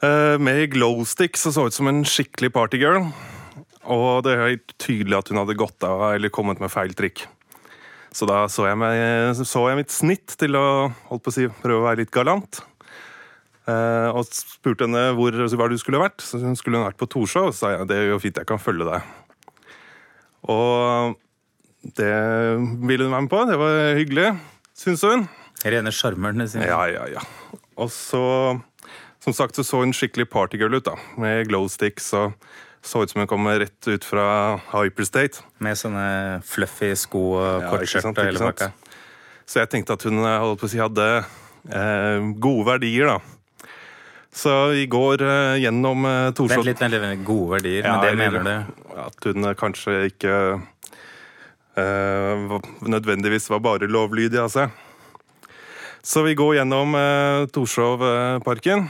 Eh, 0.00 0.38
Med 0.38 0.70
glowstick 0.72 1.36
så 1.36 1.52
så 1.52 1.66
ut 1.66 1.74
som 1.74 1.88
en 1.90 2.04
skikkelig 2.04 2.52
partygirl. 2.54 3.10
Og 3.84 4.22
det 4.24 4.32
er 4.32 4.46
helt 4.48 4.76
tydelig 4.80 5.18
at 5.18 5.28
hun 5.28 5.42
hadde 5.42 5.58
gått 5.58 5.84
av 5.84 6.14
eller 6.14 6.32
kommet 6.32 6.62
med 6.62 6.72
feil 6.72 6.94
trikk. 6.96 7.26
Så 8.14 8.28
da 8.30 8.44
så 8.52 8.68
jeg, 8.68 8.78
meg, 8.78 9.34
så 9.42 9.64
jeg 9.66 9.80
mitt 9.80 9.90
snitt 9.90 10.36
til 10.38 10.54
å 10.54 10.66
holdt 11.08 11.24
på 11.24 11.32
å 11.32 11.34
si, 11.34 11.48
prøve 11.64 11.82
å 11.82 11.88
være 11.88 12.04
litt 12.04 12.14
galant. 12.14 12.60
Eh, 13.64 14.08
og 14.12 14.28
spurte 14.28 14.86
henne 14.86 15.08
hvor, 15.16 15.34
hva 15.34 15.68
du 15.72 15.76
skulle 15.80 16.02
vært. 16.02 16.22
Så 16.22 16.38
hun 16.42 16.54
skulle 16.58 16.84
vært 16.84 17.00
på 17.00 17.08
Torshov. 17.10 17.50
Så 17.52 17.64
sa 17.64 17.72
jeg 17.74 17.88
det 17.90 17.98
er 17.98 18.10
jo 18.12 18.20
fint, 18.22 18.38
jeg 18.38 18.48
kan 18.48 18.62
følge 18.62 18.86
deg. 18.86 19.08
Og 20.52 21.16
det 21.98 22.12
ville 22.84 23.08
hun 23.08 23.16
være 23.16 23.26
med 23.26 23.32
på. 23.32 23.42
Det 23.50 23.58
var 23.60 23.80
hyggelig, 23.98 24.28
syns 24.78 25.04
hun. 25.08 25.26
Rene 25.64 25.92
sjarmeren 25.94 26.46
sin. 26.48 26.64
Ja, 26.66 26.84
ja, 26.92 27.08
ja. 27.08 27.24
Og 27.80 27.90
så, 27.90 28.22
som 29.24 29.34
sagt, 29.34 29.56
så 29.56 29.64
så 29.66 29.82
hun 29.82 29.96
skikkelig 29.96 30.28
partygirl 30.32 30.78
ut, 30.78 30.86
da. 30.86 30.94
Med 31.20 31.48
glowsticks 31.48 32.12
og 32.20 32.36
så 32.84 33.02
ut 33.02 33.10
som 33.10 33.22
hun 33.22 33.28
kom 33.30 33.46
rett 33.48 33.88
ut 33.88 34.04
fra 34.04 34.24
Hyperstate. 34.74 35.40
Med 35.64 35.78
sånne 35.80 36.40
fluffy 36.44 36.92
sko 36.98 37.22
og 37.38 37.46
Ja, 37.46 37.70
kort 37.70 37.84
ikke 37.86 37.94
skjørt 37.94 38.06
sant, 38.08 38.18
og 38.18 38.26
ikke 38.28 38.34
hele 38.34 38.50
pakka. 38.50 38.68
Så 39.48 39.60
jeg 39.62 39.70
tenkte 39.72 39.96
at 39.96 40.04
hun 40.08 40.20
eh, 40.24 40.66
si, 40.68 40.80
hadde 40.80 41.06
eh, 41.20 42.28
gode 42.44 42.66
verdier, 42.68 43.14
da. 43.14 43.62
Så 44.34 44.52
vi 44.74 44.84
går 44.90 45.22
eh, 45.24 45.56
gjennom 45.62 46.04
eh, 46.10 46.30
Torshov 46.36 46.64
Vent 46.64 46.70
litt, 46.72 46.80
vent 46.82 46.96
litt. 46.98 47.24
Gode 47.26 47.56
verdier, 47.56 47.84
Ja, 47.86 47.96
men 47.96 48.04
det 48.04 48.14
mener 48.18 48.44
du? 48.44 48.96
At 49.04 49.28
hun 49.28 49.48
eh, 49.48 49.56
kanskje 49.58 49.98
ikke 50.10 50.34
eh, 51.80 52.58
nødvendigvis 52.84 53.48
var 53.52 53.62
bare 53.64 53.88
lovlydig 53.88 54.42
av 54.42 54.50
seg. 54.52 54.82
Så 56.04 56.24
vi 56.26 56.34
går 56.36 56.58
gjennom 56.58 56.92
eh, 56.98 57.46
Torshovparken, 57.54 58.88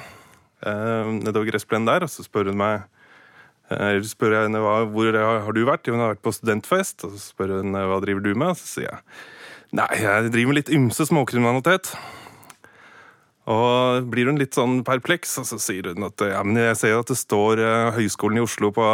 eh, 0.66 1.12
nedover 1.20 1.52
gressplenen 1.52 1.86
der, 1.92 2.08
og 2.08 2.10
så 2.10 2.26
spør 2.26 2.50
hun 2.50 2.58
meg 2.58 2.88
eh, 3.72 4.00
spør 4.06 4.36
jeg 4.36 4.48
henne 4.48 4.60
hvor 4.62 5.16
har 5.16 5.56
du 5.56 5.62
vært. 5.68 5.88
Hun 5.88 6.02
har 6.02 6.14
vært 6.14 6.24
på 6.24 6.34
studentfest. 6.34 7.06
Og 7.06 7.14
så 7.14 7.22
spør 7.22 7.58
hun 7.60 7.74
eh, 7.74 7.86
hva 7.90 8.00
driver 8.04 8.24
du 8.24 8.32
med. 8.38 8.58
Så 8.60 8.76
sier 8.76 8.90
jeg 8.90 9.00
nei, 9.74 9.88
jeg 9.98 10.30
driver 10.34 10.52
med 10.52 10.60
litt 10.60 10.74
ymse 10.74 11.08
småkriminalitet. 11.08 11.92
Og 13.50 14.06
blir 14.08 14.30
hun 14.30 14.40
litt 14.40 14.56
sånn 14.56 14.78
perpleks, 14.86 15.34
og 15.42 15.48
så 15.48 15.58
sier 15.60 15.90
hun 15.92 16.06
at 16.06 16.22
ja, 16.24 16.40
men 16.46 16.56
jeg 16.62 16.78
ser 16.80 16.96
at 16.96 17.10
det 17.10 17.18
står 17.20 17.60
eh, 17.60 17.90
Høgskolen 17.98 18.40
i 18.40 18.44
Oslo 18.44 18.70
på, 18.72 18.86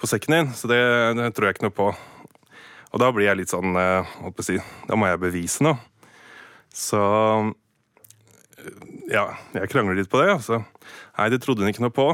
på 0.00 0.08
sekken 0.08 0.36
din, 0.36 0.52
så 0.56 0.70
det, 0.70 0.80
det 1.18 1.26
tror 1.36 1.50
jeg 1.50 1.58
ikke 1.58 1.66
noe 1.68 1.76
på. 1.76 1.90
Og 2.90 3.02
da 3.02 3.10
blir 3.12 3.28
jeg 3.28 3.42
litt 3.42 3.52
sånn 3.52 3.76
holdt 3.76 4.40
si, 4.42 4.56
Da 4.88 4.96
må 4.98 5.06
jeg 5.06 5.20
bevise 5.22 5.62
noe. 5.62 5.76
Så 6.74 6.98
ja, 9.10 9.26
jeg 9.54 9.70
krangler 9.70 9.98
litt 9.98 10.10
på 10.10 10.20
det. 10.22 10.32
Altså. 10.36 10.62
Nei, 11.18 11.28
det 11.32 11.40
trodde 11.44 11.64
hun 11.64 11.70
ikke 11.72 11.84
noe 11.84 11.94
på. 11.94 12.08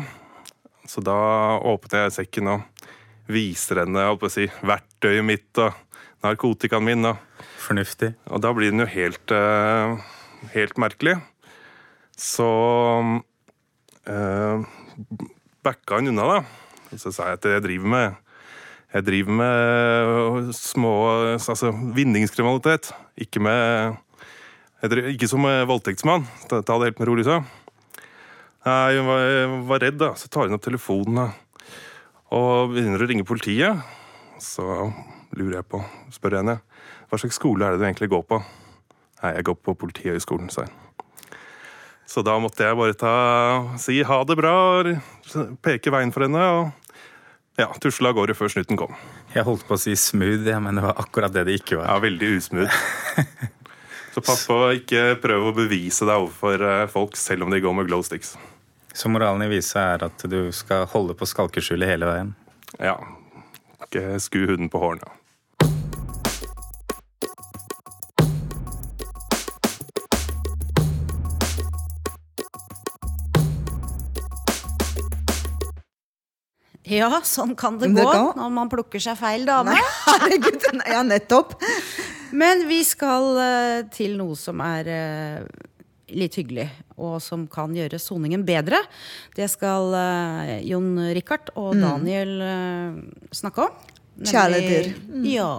Så 0.87 1.03
da 1.05 1.17
åpnet 1.67 2.07
jeg 2.07 2.17
sekken 2.21 2.53
og 2.55 2.91
viser 3.31 3.83
henne 3.83 4.05
jeg 4.07 4.33
si, 4.33 4.47
verktøyet 4.67 5.27
mitt 5.27 5.63
og 5.63 5.75
narkotikaen 6.25 6.87
min. 6.87 7.09
Og, 7.11 7.17
Fornuftig. 7.67 8.15
og 8.31 8.43
da 8.45 8.53
blir 8.55 8.71
den 8.73 8.85
jo 8.85 8.91
helt, 8.91 9.35
eh, 9.35 9.97
helt 10.55 10.79
merkelig. 10.79 11.19
Så 12.17 12.47
uh, 14.09 14.63
backa 15.67 15.99
hun 15.99 16.09
unna, 16.15 16.25
da. 16.31 16.97
Så 16.97 17.13
sa 17.13 17.29
jeg 17.29 17.43
at 17.43 17.49
jeg 17.51 17.65
driver 17.67 17.93
med 17.93 18.23
jeg 18.95 19.05
driver 19.05 19.35
med 19.37 20.53
små 20.57 20.93
altså 21.35 21.73
vinningskriminalitet. 21.93 22.95
Ikke 23.21 23.43
med 23.43 23.97
Ikke 25.11 25.29
som 25.29 25.45
eh, 25.49 25.67
voldtektsmann. 25.67 26.27
Ta 26.49 26.61
det 26.63 26.85
helt 26.85 26.99
med 27.01 27.09
ro, 27.09 27.17
liksom. 27.19 27.45
Nei, 28.67 28.97
Hun 28.99 29.07
var, 29.07 29.21
jeg 29.23 29.51
var 29.69 29.83
redd, 29.85 29.99
da. 30.01 30.13
Så 30.19 30.31
tar 30.33 30.49
hun 30.49 30.57
opp 30.57 30.65
telefonen 30.65 31.29
og 32.35 32.73
begynner 32.73 33.03
å 33.03 33.07
ringe 33.07 33.27
politiet. 33.27 33.79
Så 34.43 34.65
lurer 35.37 35.61
jeg 35.61 35.69
på, 35.71 35.81
spør 36.15 36.35
jeg 36.35 36.45
henne 36.45 36.59
hva 37.07 37.21
slags 37.21 37.39
skole 37.39 37.63
er 37.63 37.77
det 37.77 37.79
du 37.79 37.87
egentlig 37.87 38.11
går 38.11 38.25
på. 38.27 38.41
Nei, 39.23 39.31
jeg 39.37 39.47
går 39.47 39.57
på 39.63 39.75
Politihøgskolen, 39.79 40.51
sa 40.51 40.67
hun. 40.67 40.83
Så 42.07 42.23
da 42.27 42.37
måtte 42.39 42.67
jeg 42.67 42.79
bare 42.79 42.95
ta, 42.99 43.13
si 43.83 44.01
ha 44.07 44.19
det 44.27 44.37
bra, 44.39 44.53
og 44.79 45.55
peke 45.63 45.91
veien 45.95 46.13
for 46.15 46.27
henne. 46.27 46.43
Og 46.59 47.63
ja, 47.63 47.69
Tusla 47.83 48.11
av 48.11 48.19
gårde 48.19 48.37
før 48.39 48.53
snuten 48.53 48.79
kom. 48.79 48.95
Jeg 49.35 49.47
holdt 49.47 49.67
på 49.67 49.79
å 49.79 49.81
si 49.81 49.95
smooth, 49.99 50.47
ja, 50.47 50.59
men 50.63 50.79
det 50.79 50.85
var 50.87 50.99
akkurat 51.03 51.35
det 51.35 51.47
det 51.49 51.57
ikke 51.61 51.81
var. 51.81 51.89
Ja, 51.91 52.03
veldig 52.03 52.33
usmooth. 52.37 52.83
Så 54.17 54.23
pass 54.25 54.47
på 54.49 54.59
å 54.67 54.75
ikke 54.75 55.17
prøve 55.23 55.51
å 55.51 55.57
bevise 55.57 56.07
deg 56.09 56.27
overfor 56.27 56.63
eh, 56.67 56.85
folk, 56.91 57.19
selv 57.21 57.47
om 57.47 57.53
de 57.53 57.63
går 57.63 57.75
med 57.77 57.91
glow 57.91 58.05
sticks. 58.07 58.35
Så 58.97 59.09
moralen 59.13 59.43
i 59.45 59.49
visa 59.53 59.83
er 59.93 60.05
at 60.07 60.23
du 60.33 60.39
skal 60.57 60.87
holde 60.89 61.13
på 61.19 61.29
skalkeskjulet 61.29 61.91
hele 61.91 62.09
veien. 62.09 62.31
Ja, 62.81 62.97
ikke 63.85 64.17
sku 64.25 64.39
huden 64.49 64.71
på 64.73 64.81
hårene. 64.81 65.13
Ja, 76.87 77.09
sånn 77.27 77.57
kan 77.59 77.81
det 77.81 77.89
Det 77.97 78.05
gå 78.05 78.13
kan. 78.13 78.29
når 78.39 78.51
man 78.55 78.69
plukker 78.71 79.03
seg 79.03 79.19
feil 79.19 79.45
dame. 79.49 79.75
Nei, 79.75 79.81
herregud. 80.07 80.67
Ja, 80.87 81.03
nettopp. 81.03 81.57
Men 82.37 82.63
vi 82.69 82.83
skal 82.87 83.27
eh, 83.43 83.81
til 83.95 84.15
noe 84.21 84.37
som 84.39 84.63
er 84.63 84.91
eh, 84.93 85.41
litt 86.15 86.37
hyggelig, 86.39 86.69
og 86.97 87.17
som 87.25 87.47
kan 87.51 87.75
gjøre 87.75 87.99
soningen 87.99 88.45
bedre. 88.47 88.79
Det 89.35 89.49
skal 89.51 89.91
uh, 89.97 90.55
Jon 90.63 90.95
Rikard 91.17 91.51
og 91.59 91.75
Daniel 91.81 92.37
uh, 92.43 93.27
snakke 93.35 93.67
om. 93.67 93.83
Nemlig- 94.17 94.33
Kjæledyr. 94.33 94.87
Ja. 95.29 95.51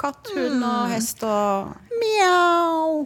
Katt, 0.00 0.30
hund 0.32 0.62
og 0.64 0.92
hest 0.94 1.24
og 1.28 1.74
Mjau. 2.00 3.04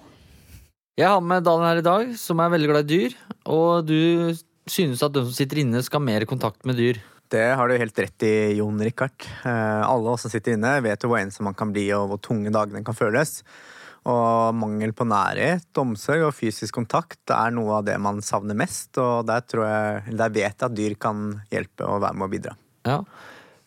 Jeg 0.98 1.06
har 1.08 1.22
med 1.22 1.44
Daniel 1.46 1.68
her 1.72 1.80
i 1.80 1.86
dag, 1.86 2.12
som 2.18 2.40
er 2.42 2.52
veldig 2.52 2.68
glad 2.70 2.86
i 2.86 2.96
dyr. 2.96 3.16
Og 3.46 3.86
du 3.86 4.34
synes 4.68 5.02
at 5.02 5.14
de 5.14 5.22
som 5.24 5.34
sitter 5.34 5.62
inne, 5.62 5.82
skal 5.82 6.02
ha 6.02 6.06
mer 6.08 6.26
kontakt 6.30 6.66
med 6.68 6.78
dyr. 6.78 6.98
Det 7.28 7.44
har 7.58 7.68
du 7.68 7.76
helt 7.76 7.98
rett 8.00 8.24
i, 8.24 8.56
Jon 8.56 8.78
Rikard. 8.80 9.26
Eh, 9.44 9.82
alle 9.84 10.14
oss 10.14 10.24
som 10.24 10.32
sitter 10.32 10.56
inne, 10.56 10.78
vet 10.84 11.02
jo 11.04 11.10
hvor 11.10 11.20
ensom 11.20 11.44
man 11.50 11.56
kan 11.58 11.72
bli, 11.74 11.86
og 11.96 12.08
hvor 12.12 12.20
tunge 12.24 12.52
dagene 12.54 12.80
kan 12.86 12.96
føles. 12.96 13.42
Og 14.08 14.54
mangel 14.56 14.94
på 14.96 15.04
nærhet, 15.08 15.66
omsorg 15.80 16.28
og 16.28 16.36
fysisk 16.36 16.78
kontakt 16.78 17.32
er 17.34 17.50
noe 17.52 17.80
av 17.80 17.88
det 17.88 17.96
man 18.00 18.22
savner 18.24 18.56
mest. 18.56 18.92
Og 19.02 19.26
der, 19.28 19.42
tror 19.44 19.66
jeg, 19.66 20.14
der 20.20 20.32
vet 20.32 20.54
jeg 20.54 20.68
at 20.70 20.76
dyr 20.76 20.94
kan 21.00 21.26
hjelpe 21.52 21.88
og 21.88 22.04
være 22.06 22.16
med 22.16 22.28
å 22.28 22.32
bidra. 22.32 22.54
Ja. 22.88 23.02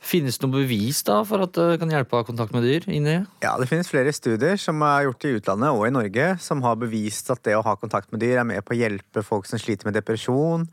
Finnes 0.02 0.40
det 0.42 0.48
noe 0.48 0.64
bevis 0.64 1.04
da 1.06 1.20
for 1.30 1.44
at 1.46 1.54
det 1.54 1.78
kan 1.78 1.92
hjelpe 1.94 2.16
å 2.16 2.24
ha 2.24 2.26
kontakt 2.26 2.56
med 2.56 2.64
dyr 2.66 2.88
inni? 2.90 3.20
Ja, 3.44 3.54
Det 3.62 3.68
finnes 3.70 3.92
flere 3.92 4.10
studier 4.16 4.58
som 4.58 4.82
er 4.82 5.06
gjort 5.06 5.28
i 5.30 5.36
utlandet 5.38 5.78
og 5.78 5.86
i 5.86 5.94
Norge, 5.94 6.32
som 6.42 6.64
har 6.66 6.80
bevist 6.82 7.30
at 7.30 7.44
det 7.46 7.54
å 7.54 7.62
ha 7.68 7.76
kontakt 7.78 8.10
med 8.10 8.24
dyr 8.24 8.42
er 8.42 8.48
med 8.50 8.66
på 8.66 8.74
å 8.74 8.80
hjelpe 8.80 9.22
folk 9.22 9.46
som 9.46 9.62
sliter 9.62 9.86
med 9.86 10.00
depresjon, 10.00 10.66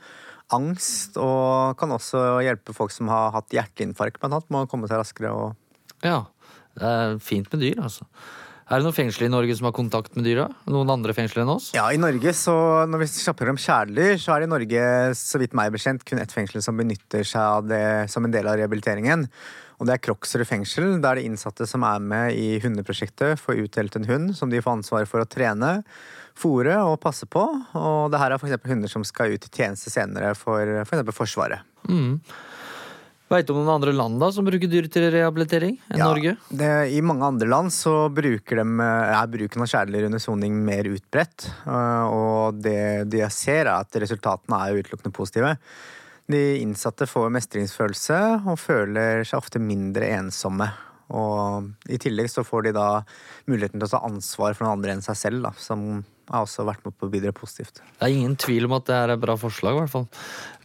angst, 0.48 1.18
og 1.20 1.76
kan 1.76 1.92
også 1.92 2.40
hjelpe 2.40 2.72
folk 2.72 2.94
som 2.94 3.12
har 3.12 3.34
hatt 3.34 3.52
hjerteinfarkt, 3.52 4.16
blant 4.16 4.38
annet, 4.38 4.48
med 4.48 4.64
å 4.64 4.70
komme 4.72 4.88
seg 4.88 5.02
raskere. 5.02 5.34
og 5.36 6.00
Ja, 6.00 6.22
det 6.80 6.88
er 6.88 7.18
fint 7.20 7.52
med 7.52 7.66
dyr, 7.66 7.82
altså. 7.84 8.08
Er 8.68 8.82
det 8.82 8.84
noen 8.84 8.92
fengsler 8.92 9.30
i 9.30 9.32
Norge 9.32 9.54
som 9.56 9.64
har 9.64 9.72
kontakt 9.72 10.12
med 10.18 10.26
dyra? 10.28 10.44
Noen 10.68 10.90
andre 10.92 11.14
fengsler 11.16 11.40
enn 11.40 11.54
oss? 11.54 11.70
Ja, 11.72 11.86
i 11.88 12.00
Norge, 12.00 12.34
så 12.36 12.52
Når 12.84 13.00
vi 13.00 13.06
snakker 13.08 13.48
om 13.48 13.56
kjæledyr, 13.56 14.18
så 14.20 14.34
er 14.34 14.42
det 14.42 14.48
i 14.48 14.52
Norge 14.52 14.82
så 15.16 15.40
vidt 15.40 15.56
meg 15.56 15.72
bekjent, 15.72 16.04
kun 16.04 16.20
ett 16.20 16.34
fengsel 16.34 16.60
som 16.60 16.76
benytter 16.76 17.24
seg 17.24 17.40
av 17.40 17.64
det 17.64 18.10
som 18.12 18.28
en 18.28 18.34
del 18.34 18.44
av 18.44 18.58
rehabiliteringen. 18.60 19.24
Og 19.80 19.86
Det 19.88 19.94
er 19.94 20.02
Kroksrud 20.04 20.44
fengsel. 20.44 21.00
Der 21.00 21.16
de 21.16 21.24
innsatte 21.24 21.64
som 21.66 21.86
er 21.86 21.98
med 21.98 22.36
i 22.36 22.58
hundeprosjektet, 22.60 23.40
får 23.40 23.62
utdelt 23.64 23.96
en 23.96 24.04
hund 24.10 24.36
som 24.36 24.52
de 24.52 24.60
får 24.60 24.82
ansvar 24.82 25.08
for 25.08 25.24
å 25.24 25.30
trene, 25.30 25.82
fòre 26.36 26.76
og 26.84 27.00
passe 27.00 27.24
på. 27.24 27.46
Og 27.72 28.12
det 28.12 28.20
her 28.20 28.34
er 28.34 28.36
eksempel 28.36 28.74
hunder 28.74 28.92
som 28.92 29.06
skal 29.06 29.32
ut 29.32 29.48
i 29.48 29.54
tjeneste 29.54 29.88
senere 29.88 30.34
for 30.36 30.84
f.eks. 30.84 31.06
For 31.08 31.22
Forsvaret. 31.24 31.64
Mm. 31.88 32.20
Veit 33.28 33.44
du 33.44 33.52
om 33.52 33.58
noen 33.60 33.74
andre 33.74 33.92
land 33.92 34.16
da 34.22 34.30
som 34.32 34.46
bruker 34.46 34.70
dyr 34.72 34.86
til 34.88 35.10
rehabilitering 35.12 35.74
enn 35.92 36.00
Norge? 36.00 36.32
Det, 36.48 36.70
I 36.96 37.02
mange 37.04 37.26
andre 37.28 37.48
land 37.50 37.72
så 37.74 38.08
bruker 38.08 38.62
dem, 38.62 38.80
eh, 38.80 39.12
er 39.18 39.28
bruken 39.28 39.64
av 39.64 39.68
kjæledyr 39.68 40.08
under 40.08 40.22
soning 40.24 40.56
mer 40.64 40.88
utbredt. 40.88 41.50
eh, 41.66 42.04
Og 42.08 42.62
det, 42.64 43.10
det 43.12 43.20
jeg 43.26 43.36
ser, 43.36 43.66
er 43.66 43.74
at 43.84 44.00
resultatene 44.00 44.62
er 44.64 44.80
utelukkende 44.80 45.12
positive. 45.12 45.56
De 46.28 46.42
innsatte 46.60 47.06
får 47.08 47.30
mestringsfølelse 47.36 48.48
og 48.48 48.58
føler 48.60 49.24
seg 49.24 49.38
ofte 49.40 49.60
mindre 49.60 50.08
ensomme. 50.16 50.72
Og 51.16 51.70
i 51.88 51.98
tillegg 52.00 52.28
så 52.32 52.44
får 52.44 52.68
de 52.68 52.76
da 52.76 52.88
muligheten 53.48 53.80
til 53.80 53.88
å 53.88 53.92
ta 53.94 54.04
ansvar 54.08 54.54
for 54.56 54.66
noen 54.66 54.78
andre 54.78 54.96
enn 54.96 55.04
seg 55.04 55.16
selv, 55.18 55.42
da, 55.46 55.54
som 55.56 56.02
har 56.28 56.44
også 56.44 56.66
vært 56.68 56.84
med 56.84 56.96
på 56.98 57.08
å 57.08 57.12
bidra 57.12 57.32
positivt. 57.32 57.80
Det 57.80 58.04
er 58.04 58.14
ingen 58.14 58.36
tvil 58.36 58.68
om 58.68 58.76
at 58.76 58.88
det 58.90 58.96
er 58.98 59.14
et 59.14 59.22
bra 59.22 59.38
forslag, 59.40 59.76
i 59.76 59.82
hvert 59.82 59.94
fall. 59.94 60.08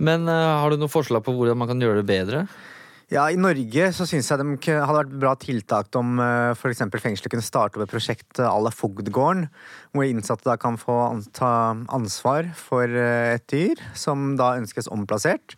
Men 0.03 0.27
uh, 0.27 0.59
har 0.59 0.73
du 0.73 0.81
noen 0.81 0.91
forslag 0.91 1.23
på 1.23 1.35
hvordan 1.37 1.59
man 1.61 1.71
kan 1.71 1.83
gjøre 1.83 2.01
det 2.01 2.09
bedre? 2.09 2.45
Ja, 3.11 3.27
I 3.29 3.37
Norge 3.37 3.89
så 3.93 4.07
syns 4.09 4.29
jeg 4.31 4.39
det 4.41 4.73
hadde 4.73 4.95
vært 4.95 5.15
bra 5.21 5.33
tiltak 5.37 5.93
om 5.99 6.17
f.eks. 6.55 6.81
fengselet 6.87 7.29
kunne 7.29 7.45
starte 7.45 7.77
opp 7.77 7.83
et 7.85 7.91
prosjekt 7.91 8.39
à 8.41 8.55
la 8.57 8.71
Fogdgården, 8.73 9.43
hvor 9.93 10.07
innsatte 10.07 10.47
da 10.47 10.55
kan 10.57 10.79
få 10.81 10.95
ta 11.35 11.51
ansvar 11.93 12.49
for 12.57 12.87
eh, 12.87 13.35
et 13.35 13.45
dyr 13.51 13.83
som 13.93 14.33
da 14.39 14.55
ønskes 14.57 14.89
omplassert. 14.89 15.53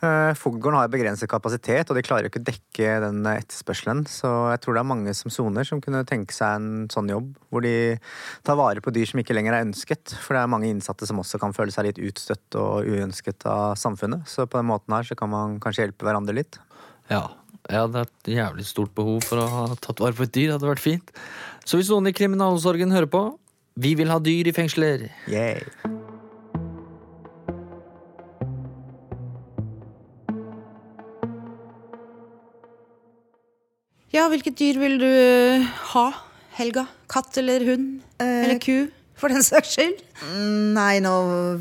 Eh, 0.00 0.32
Fogdgården 0.32 0.78
har 0.78 0.88
begrenset 0.88 1.28
kapasitet, 1.28 1.90
og 1.90 1.96
de 1.98 2.04
klarer 2.04 2.30
ikke 2.30 2.40
å 2.40 2.46
dekke 2.46 2.92
den 3.04 3.20
etterspørselen. 3.28 4.06
Så 4.08 4.30
jeg 4.48 4.62
tror 4.62 4.76
det 4.76 4.82
er 4.82 4.88
mange 4.88 5.12
som 5.16 5.32
soner 5.32 5.66
som 5.68 5.82
kunne 5.84 6.00
tenke 6.08 6.32
seg 6.32 6.56
en 6.56 6.86
sånn 6.92 7.10
jobb, 7.12 7.34
hvor 7.52 7.64
de 7.66 7.74
tar 8.46 8.56
vare 8.60 8.80
på 8.80 8.94
dyr 8.96 9.10
som 9.10 9.20
ikke 9.20 9.36
lenger 9.36 9.58
er 9.58 9.66
ønsket. 9.66 10.14
For 10.24 10.36
det 10.36 10.44
er 10.44 10.54
mange 10.54 10.70
innsatte 10.72 11.08
som 11.08 11.20
også 11.20 11.40
kan 11.42 11.52
føle 11.56 11.74
seg 11.74 11.90
litt 11.90 12.00
utstøtt 12.00 12.56
og 12.60 12.88
uønsket 12.88 13.44
av 13.50 13.76
samfunnet. 13.80 14.24
Så 14.30 14.48
på 14.48 14.60
den 14.60 14.70
måten 14.72 14.96
her 14.96 15.04
så 15.04 15.18
kan 15.18 15.32
man 15.34 15.60
kanskje 15.60 15.84
hjelpe 15.84 16.08
hverandre 16.08 16.38
litt. 16.40 16.60
Ja. 17.12 17.26
Ja, 17.68 17.84
det 17.86 18.00
er 18.00 18.08
et 18.08 18.28
jævlig 18.32 18.64
stort 18.64 18.94
behov 18.96 19.20
for 19.28 19.42
å 19.42 19.48
ha 19.52 19.64
tatt 19.76 20.00
vare 20.00 20.16
på 20.16 20.24
et 20.24 20.32
dyr. 20.32 20.48
Det 20.48 20.56
hadde 20.56 20.72
vært 20.72 20.82
fint. 20.82 21.12
Så 21.68 21.76
hvis 21.76 21.92
noen 21.92 22.08
i 22.08 22.16
kriminalomsorgen 22.16 22.96
hører 22.96 23.10
på, 23.12 23.26
vi 23.76 23.94
vil 24.00 24.10
ha 24.10 24.16
dyr 24.18 24.48
i 24.48 24.56
fengsler. 24.56 25.10
Yay. 25.30 25.60
Ja, 34.20 34.26
hvilket 34.28 34.58
dyr 34.58 34.76
vil 34.76 34.98
du 35.00 35.12
ha, 35.94 36.08
Helga? 36.58 36.82
Katt 37.08 37.38
eller 37.40 37.62
hund? 37.64 38.02
eller 38.20 38.58
ku, 38.60 38.90
for 39.16 39.32
den 39.32 39.40
saks 39.40 39.70
skyld? 39.72 40.02
Mm, 40.26 40.74
Nei, 40.76 40.98
nå 41.00 41.14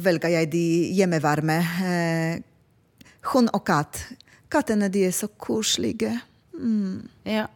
velger 0.03 0.33
jeg 0.33 0.49
de 0.51 0.65
hjemmevarme. 0.97 1.55
Eh, 1.87 3.13
hund 3.31 3.53
og 3.55 3.63
katt. 3.63 4.01
Kattene 4.51 4.91
de 4.91 5.05
er 5.07 5.15
så 5.15 5.31
koselige. 5.39 6.17
Mm. 6.51 7.07
Ja. 7.31 7.47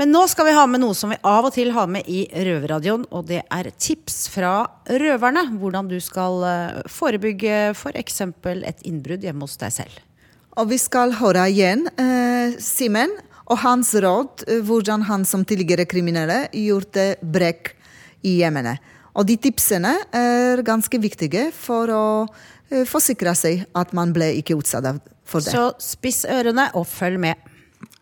Men 0.00 0.14
nå 0.14 0.24
skal 0.32 0.48
vi 0.48 0.56
ha 0.56 0.64
med 0.64 0.86
noe 0.86 0.96
som 0.96 1.12
vi 1.12 1.20
av 1.20 1.50
og 1.50 1.52
til 1.52 1.74
har 1.76 1.92
med 1.92 2.08
i 2.08 2.24
Røverradioen, 2.32 3.10
og 3.12 3.28
det 3.28 3.42
er 3.44 3.72
tips 3.76 4.22
fra 4.32 4.62
røverne. 4.88 5.50
Hvordan 5.60 5.92
du 5.92 5.98
skal 6.00 6.46
eh, 6.48 6.84
forebygge 6.88 7.74
f.eks. 7.74 8.22
et 8.24 8.86
innbrudd 8.88 9.28
hjemme 9.28 9.44
hos 9.44 9.60
deg 9.60 9.82
selv. 9.82 10.06
Og 10.56 10.72
vi 10.72 10.80
skal 10.80 11.12
høre 11.20 11.44
igjen 11.52 11.90
eh, 12.00 12.56
Simen 12.56 13.20
og 13.50 13.58
hans 13.64 13.92
råd 13.98 14.46
eh, 14.46 14.62
hvordan 14.66 15.04
han 15.08 15.26
som 15.28 15.44
tidligere 15.44 15.88
kriminelle 15.90 16.44
gjorde 16.54 17.14
brekk 17.20 17.74
i 18.26 18.38
hjemmene. 18.40 18.76
Og 19.18 19.26
de 19.26 19.36
tipsene 19.42 19.96
er 20.14 20.62
ganske 20.66 21.00
viktige 21.02 21.48
for 21.54 21.90
å 21.90 22.04
eh, 22.70 22.86
forsikre 22.88 23.34
seg 23.38 23.66
at 23.76 23.94
man 23.96 24.14
ble 24.14 24.30
ikke 24.38 24.58
utsatt 24.60 24.86
for 25.26 25.42
det. 25.42 25.54
Så 25.54 25.70
spiss 25.82 26.22
ørene 26.28 26.70
og 26.78 26.86
følg 26.88 27.20
med. 27.22 27.50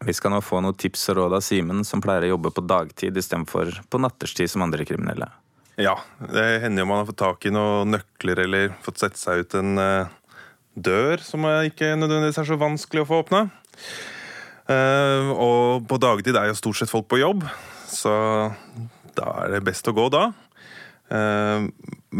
Vi 0.05 0.15
skal 0.15 0.33
nå 0.35 0.41
få 0.43 0.61
noen 0.63 0.77
tips 0.79 1.09
og 1.13 1.21
råd 1.21 1.39
av 1.39 1.43
Simen, 1.45 1.85
som 1.87 2.03
pleier 2.03 2.27
å 2.27 2.35
jobbe 2.35 2.53
på 2.55 2.65
dagtid 2.67 3.17
istedenfor 3.19 3.81
på 3.91 4.01
natterstid 4.03 4.51
som 4.51 4.65
andre 4.67 4.87
kriminelle. 4.87 5.31
Ja, 5.79 5.95
det 6.19 6.45
hender 6.65 6.83
jo 6.83 6.91
man 6.91 7.01
har 7.03 7.09
fått 7.09 7.21
tak 7.23 7.47
i 7.47 7.55
noen 7.55 7.95
nøkler 7.95 8.43
eller 8.43 8.73
fått 8.83 8.99
sette 8.99 9.21
seg 9.21 9.45
ut 9.45 9.59
en 9.59 9.79
eh, 9.79 10.15
dør 10.75 11.23
som 11.23 11.47
eh, 11.47 11.69
ikke 11.71 11.93
nødvendigvis 11.95 12.41
er 12.43 12.49
så 12.51 12.59
vanskelig 12.59 13.05
å 13.05 13.11
få 13.11 13.21
åpna. 13.23 13.45
Eh, 14.69 15.31
og 15.33 15.87
på 15.89 15.97
dagtid 16.01 16.37
er 16.37 16.51
jo 16.51 16.59
stort 16.59 16.81
sett 16.81 16.93
folk 16.93 17.09
på 17.09 17.23
jobb, 17.23 17.47
så 17.89 18.13
da 19.17 19.31
er 19.45 19.57
det 19.57 19.65
best 19.67 19.89
å 19.89 19.95
gå 19.97 20.09
da. 20.13 20.27
Eh, 21.09 21.69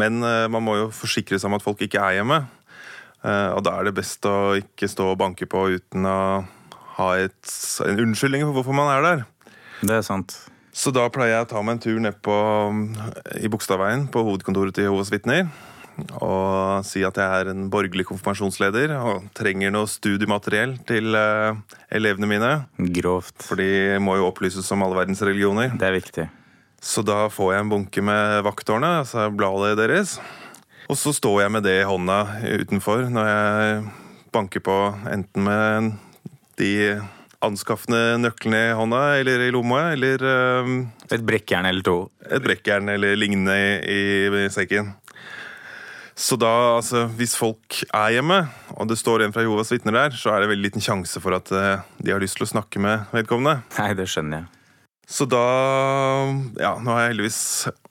men 0.01 0.23
eh, 0.25 0.47
man 0.49 0.65
må 0.65 0.79
jo 0.79 0.87
forsikre 0.93 1.37
seg 1.37 1.51
om 1.51 1.59
at 1.59 1.65
folk 1.65 1.83
ikke 1.85 2.01
er 2.01 2.19
hjemme. 2.19 2.43
Og 3.19 3.59
da 3.67 3.73
er 3.75 3.89
det 3.89 3.97
best 3.97 4.23
å 4.29 4.53
ikke 4.55 4.87
stå 4.87 5.09
og 5.11 5.17
banke 5.19 5.43
på 5.51 5.65
uten 5.73 6.05
å 6.07 6.19
ha 6.95 7.07
et, 7.19 7.49
en 7.83 7.99
unnskyldning 8.05 8.45
for 8.45 8.55
hvorfor 8.55 8.77
man 8.77 8.93
er 8.93 9.03
der. 9.03 9.23
Det 9.81 9.97
er 9.97 10.05
sant. 10.07 10.37
Så 10.71 10.93
da 10.95 11.03
pleier 11.11 11.33
jeg 11.33 11.49
å 11.49 11.49
ta 11.51 11.59
meg 11.59 11.75
en 11.75 11.81
tur 11.83 11.99
ned 11.99 12.15
på, 12.23 12.37
i 13.35 13.51
Bogstadveien 13.51 14.05
på 14.13 14.23
hovedkontoret 14.23 14.71
til 14.77 14.87
Jehovas 14.87 15.11
vitner. 15.11 15.49
Og 16.19 16.85
si 16.87 17.03
at 17.05 17.17
jeg 17.19 17.43
er 17.43 17.51
en 17.51 17.67
borgerlig 17.71 18.05
konfirmasjonsleder 18.09 18.93
og 18.97 19.29
trenger 19.37 19.73
noe 19.73 19.89
studiemateriell 19.89 20.77
til 20.89 21.15
eh, 21.17 21.59
elevene 21.95 22.29
mine. 22.29 22.51
Grovt. 22.99 23.35
For 23.45 23.59
de 23.59 23.99
må 24.03 24.17
jo 24.19 24.27
opplyses 24.29 24.69
om 24.75 24.85
alle 24.85 24.99
verdens 25.01 25.23
religioner. 25.25 25.73
Det 25.75 25.89
er 25.89 25.97
viktig. 25.97 26.27
Så 26.79 27.03
da 27.03 27.25
får 27.31 27.53
jeg 27.53 27.65
en 27.65 27.71
bunke 27.73 28.03
med 28.05 28.43
vakttårnet, 28.47 29.01
altså 29.03 29.27
bladet 29.35 29.75
deres. 29.81 30.17
Og 30.89 30.97
så 30.97 31.13
står 31.13 31.43
jeg 31.43 31.53
med 31.53 31.65
det 31.67 31.79
i 31.81 31.87
hånda 31.87 32.19
utenfor 32.63 33.09
når 33.13 33.27
jeg 33.29 33.81
banker 34.33 34.63
på 34.65 34.77
enten 35.11 35.45
med 35.45 35.91
de 36.59 36.71
anskaffende 37.45 38.17
nøklene 38.19 38.61
i 38.71 38.75
hånda 38.75 39.01
eller 39.19 39.45
i 39.45 39.51
lomma, 39.53 39.93
eller 39.93 40.23
eh, 40.27 40.71
Et 41.15 41.23
brekkjern 41.25 41.67
eller 41.69 41.85
to. 41.85 41.97
et 42.29 42.43
brekkjern 42.43 42.89
eller 42.89 43.15
lignende 43.15 43.55
i, 43.85 44.01
i 44.27 44.49
sekken. 44.51 44.91
Så 46.19 46.35
da, 46.35 46.51
altså, 46.75 47.05
hvis 47.15 47.37
folk 47.39 47.77
er 47.95 48.17
hjemme, 48.17 48.41
og 48.75 48.89
det 48.91 48.97
står 48.99 49.23
en 49.23 49.33
fra 49.35 49.45
Jehovas 49.45 49.71
vitner 49.71 49.95
der, 49.95 50.15
så 50.19 50.33
er 50.33 50.43
det 50.43 50.49
veldig 50.51 50.65
liten 50.67 50.83
sjanse 50.83 51.21
for 51.23 51.37
at 51.37 51.47
uh, 51.55 51.85
de 52.03 52.11
har 52.11 52.19
lyst 52.19 52.35
til 52.39 52.43
å 52.43 52.49
snakke 52.51 52.81
med 52.83 53.07
vedkommende. 53.15 53.61
Nei, 53.77 53.93
det 53.95 54.09
skjønner 54.11 54.41
jeg. 54.41 54.49
Så 55.09 55.25
da 55.25 55.41
Ja, 56.61 56.75
nå 56.77 56.91
har 56.93 56.99
jeg 57.01 57.13
heldigvis 57.15 57.39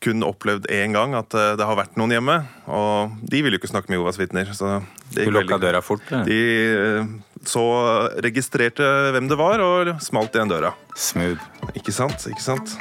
kun 0.04 0.22
opplevd 0.22 0.68
én 0.70 0.92
gang 0.94 1.16
at 1.18 1.32
uh, 1.34 1.54
det 1.58 1.66
har 1.66 1.80
vært 1.80 1.96
noen 1.98 2.12
hjemme. 2.18 2.36
Og 2.68 3.16
de 3.24 3.40
ville 3.42 3.56
jo 3.56 3.62
ikke 3.62 3.72
snakke 3.72 3.90
med 3.90 3.98
Jehovas 3.98 4.20
vitner. 4.20 4.52
Så 4.52 4.76
det 5.16 5.24
Du 5.24 5.32
lukka 5.32 5.58
døra 5.64 5.80
fort? 5.82 6.04
eller? 6.12 6.28
De 6.28 7.08
uh, 7.08 7.40
så 7.48 7.64
registrerte 8.20 8.84
hvem 9.14 9.32
det 9.32 9.40
var, 9.40 9.64
og 9.64 9.94
smalt 10.04 10.36
igjen 10.36 10.52
døra. 10.52 10.74
Smooth. 10.98 11.40
Ikke 11.78 11.96
sant? 11.96 12.28
Ikke 12.28 12.44
sant? 12.44 12.76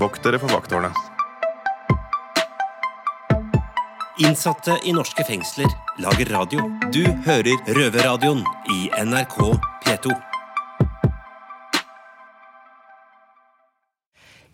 Vokt 0.00 0.24
dere 0.24 0.40
for 0.40 0.56
vakttårnet. 0.56 1.09
Innsatte 4.20 4.74
i 4.84 4.92
norske 4.92 5.24
fengsler 5.24 5.70
lager 6.04 6.28
radio. 6.34 6.66
Du 6.92 7.00
hører 7.24 7.56
Røverradioen 7.72 8.42
i 8.68 8.90
NRK 9.00 9.36
P2. 9.86 10.12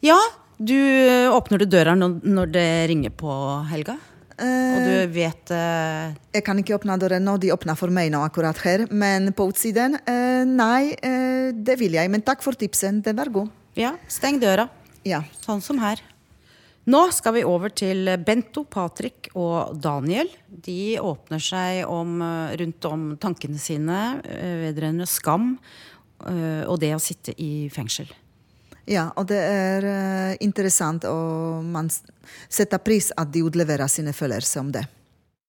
Ja, 0.07 0.21
du 0.63 0.77
eh, 0.77 1.35
åpner 1.35 1.59
du 1.59 1.67
døra 1.67 1.97
når, 1.99 2.21
når 2.23 2.55
det 2.55 2.69
ringer 2.93 3.17
på, 3.19 3.33
Helga? 3.73 3.99
Og 4.37 4.87
du 4.87 5.15
vet 5.17 5.51
uh... 5.51 6.15
Jeg 6.37 6.45
kan 6.47 6.63
ikke 6.63 6.77
åpne 6.77 6.99
døren 7.03 7.27
nå, 7.27 7.39
de 7.43 7.51
åpner 7.51 7.75
for 7.81 7.91
meg 7.91 8.13
nå 8.15 8.23
akkurat 8.23 8.59
her. 8.63 8.87
Men 8.93 9.33
på 9.35 9.49
utsiden, 9.51 9.99
uh, 9.99 10.45
nei, 10.47 10.93
uh, 10.95 11.51
det 11.51 11.81
vil 11.83 11.99
jeg. 11.99 12.13
Men 12.13 12.23
takk 12.23 12.45
for 12.45 12.55
tipsen, 12.55 13.03
den 13.03 13.19
var 13.19 13.35
god. 13.35 13.51
Ja, 13.75 13.97
steng 14.07 14.39
døra. 14.39 14.69
Ja. 15.09 15.25
Sånn 15.43 15.65
som 15.65 15.83
her. 15.83 16.05
Nå 16.87 17.01
skal 17.11 17.35
vi 17.35 17.43
over 17.43 17.73
til 17.75 18.07
Bento, 18.23 18.63
Patrick 18.71 19.33
og 19.35 19.75
Daniel. 19.83 20.29
De 20.47 20.95
åpner 21.03 21.43
seg 21.43 21.81
om, 21.91 22.21
eh, 22.23 22.55
rundt 22.61 22.87
om 22.87 23.09
tankene 23.19 23.59
sine 23.59 24.21
eh, 24.23 24.61
vedrørende 24.63 25.09
skam 25.11 25.57
eh, 26.31 26.63
og 26.63 26.79
det 26.79 26.93
å 26.95 27.03
sitte 27.03 27.35
i 27.43 27.67
fengsel. 27.75 28.07
Ja, 28.87 29.09
og 29.19 29.27
det 29.27 29.41
er 29.43 30.37
interessant, 30.39 31.03
og 31.11 31.65
man 31.67 31.91
setter 31.91 32.79
pris 32.79 33.11
at 33.19 33.33
de 33.35 33.43
utleverer 33.43 33.91
sine 33.91 34.15
følelser 34.15 34.63
om 34.63 34.71
det. 34.71 34.85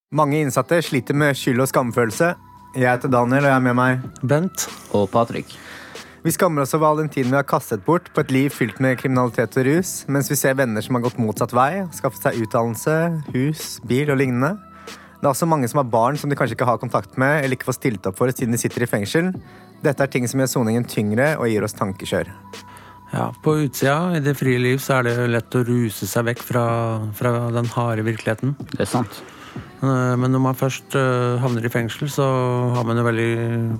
Mange 0.09 0.39
innsatte 0.41 0.81
sliter 0.81 1.13
med 1.13 1.37
skyld- 1.37 1.61
og 1.61 1.69
skamfølelse. 1.69 2.31
Jeg 2.73 2.89
heter 2.89 3.13
Daniel, 3.13 3.45
og 3.45 3.51
jeg 3.51 3.59
er 3.59 3.65
med 3.67 3.77
meg 3.77 4.25
Bent. 4.25 4.65
Og 4.97 5.05
Patrick. 5.13 5.53
Vi 6.27 6.31
skammer 6.35 6.65
oss 6.65 6.73
over 6.75 6.89
all 6.89 6.97
den 6.99 7.07
tiden 7.07 7.31
vi 7.31 7.37
har 7.39 7.45
kastet 7.47 7.85
bort 7.85 8.09
på 8.11 8.19
et 8.19 8.31
liv 8.35 8.49
fylt 8.51 8.81
med 8.83 8.97
kriminalitet 8.99 9.53
og 9.61 9.63
rus, 9.63 9.91
mens 10.11 10.27
vi 10.27 10.35
ser 10.35 10.57
venner 10.59 10.83
som 10.83 10.97
har 10.97 11.05
gått 11.05 11.21
motsatt 11.23 11.53
vei, 11.55 11.85
skaffet 11.95 12.25
seg 12.25 12.41
utdannelse, 12.43 12.95
hus, 13.31 13.61
bil 13.87 14.11
og 14.11 14.19
lignende. 14.19 14.57
Det 14.89 15.23
er 15.23 15.29
også 15.29 15.47
mange 15.47 15.69
som 15.71 15.79
har 15.79 15.87
barn 15.93 16.19
som 16.19 16.27
de 16.27 16.35
kanskje 16.35 16.57
ikke 16.57 16.67
har 16.67 16.81
kontakt 16.81 17.15
med 17.15 17.45
eller 17.45 17.55
ikke 17.55 17.69
får 17.69 17.77
stilt 17.77 18.09
opp 18.11 18.19
for 18.19 18.35
siden 18.35 18.51
de 18.51 18.59
sitter 18.59 18.83
i 18.83 18.89
fengsel. 18.91 19.31
Dette 19.85 20.03
er 20.03 20.11
ting 20.11 20.27
som 20.27 20.43
gjør 20.43 20.51
soningen 20.51 20.89
tyngre 20.91 21.29
og 21.37 21.47
gir 21.47 21.63
oss 21.63 21.77
tankekjør. 21.79 22.33
Ja, 23.13 23.29
På 23.39 23.55
utsida 23.63 24.17
i 24.19 24.19
det 24.27 24.35
frie 24.35 24.59
liv 24.59 24.83
så 24.83 24.97
er 24.97 25.07
det 25.07 25.31
lett 25.31 25.55
å 25.55 25.63
ruse 25.63 26.11
seg 26.11 26.27
vekk 26.27 26.43
fra, 26.43 26.67
fra 27.15 27.37
den 27.55 27.71
harde 27.71 28.03
virkeligheten. 28.03 28.57
Det 28.75 28.83
er 28.83 28.95
sant. 28.97 29.23
Eh, 29.57 30.15
Men 30.17 30.31
når 30.33 30.41
man 30.43 30.55
først 30.57 30.95
eh, 30.95 31.37
havner 31.41 31.65
i 31.65 31.71
fengsel, 31.73 32.09
så 32.11 32.25
har 32.75 32.85
man 32.87 32.97
jo 32.99 33.05
veldig 33.07 33.31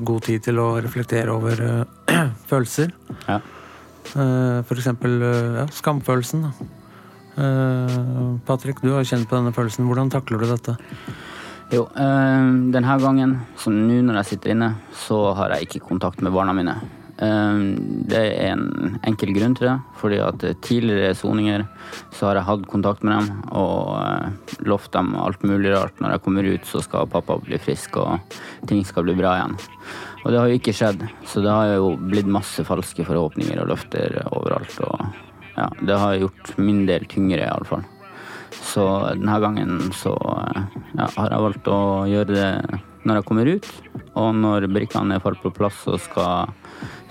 god 0.05 0.21
tid 0.27 0.43
til 0.47 0.59
å 0.63 0.67
reflektere 0.83 1.33
over 1.33 1.61
eh, 1.65 2.23
følelser. 2.51 2.91
Ja. 3.27 3.39
Eh, 4.13 4.59
For 4.67 4.75
eksempel 4.79 5.17
ja, 5.61 5.65
skamfølelsen. 5.73 6.45
Eh, 7.37 7.97
Patrick, 8.47 8.81
du 8.81 8.93
har 8.95 9.05
kjent 9.07 9.27
på 9.29 9.37
denne 9.37 9.53
følelsen. 9.55 9.87
Hvordan 9.89 10.11
takler 10.13 10.41
du 10.43 10.49
dette? 10.51 10.77
Jo, 11.73 11.81
denne 11.91 12.93
gangen, 13.03 13.33
som 13.59 13.73
nå 13.75 13.97
når 14.07 14.21
jeg 14.21 14.27
sitter 14.29 14.53
inne, 14.53 14.69
så 14.95 15.33
har 15.35 15.51
jeg 15.57 15.67
ikke 15.67 15.81
kontakt 15.89 16.21
med 16.23 16.31
barna 16.31 16.53
mine. 16.55 16.77
Eh, 17.17 17.59
det 18.09 18.19
er 18.19 18.51
en 18.51 18.97
enkel 19.07 19.33
grunn 19.35 19.55
til 19.57 19.69
det. 19.69 19.75
Fordi 20.01 20.19
at 20.23 20.45
tidligere 20.65 21.15
soninger 21.17 21.65
så 22.15 22.29
har 22.29 22.39
jeg 22.39 22.49
hatt 22.49 22.67
kontakt 22.69 23.05
med 23.07 23.17
dem 23.17 23.41
og 23.57 23.95
eh, 24.01 24.59
lovt 24.69 24.91
dem 24.95 25.15
alt 25.19 25.45
mulig 25.47 25.73
rart. 25.73 25.97
Når 26.01 26.15
jeg 26.15 26.25
kommer 26.25 26.51
ut, 26.51 26.69
så 26.69 26.83
skal 26.85 27.09
pappa 27.11 27.39
bli 27.43 27.59
frisk 27.61 27.99
og 28.03 28.37
ting 28.69 28.83
skal 28.85 29.07
bli 29.07 29.17
bra 29.17 29.37
igjen. 29.39 29.57
Og 30.23 30.31
det 30.33 30.39
har 30.41 30.49
jo 30.51 30.57
ikke 30.59 30.75
skjedd, 30.75 31.05
så 31.29 31.41
det 31.45 31.53
har 31.53 31.69
jo 31.77 31.93
blitt 32.01 32.27
masse 32.27 32.65
falske 32.67 33.05
forhåpninger 33.07 33.61
og 33.61 33.69
løfter 33.71 34.17
overalt. 34.27 34.73
Og 34.83 35.53
ja, 35.55 35.69
det 35.87 36.01
har 36.01 36.17
gjort 36.19 36.57
min 36.59 36.83
del 36.89 37.05
tyngre, 37.09 37.45
iallfall. 37.45 37.85
Så 38.57 38.83
denne 39.13 39.37
gangen 39.39 39.91
så 39.95 40.13
ja, 40.97 41.07
har 41.07 41.31
jeg 41.31 41.45
valgt 41.45 41.69
å 41.71 41.79
gjøre 42.09 42.35
det 42.35 42.51
når 43.07 43.21
jeg 43.21 43.27
kommer 43.29 43.49
ut. 43.55 43.67
Og 44.19 44.29
når 44.35 44.67
brikkene 44.73 45.15
er 45.17 45.23
falt 45.23 45.41
på 45.43 45.51
plass, 45.55 45.77
så 45.85 45.97
skal, 46.01 46.51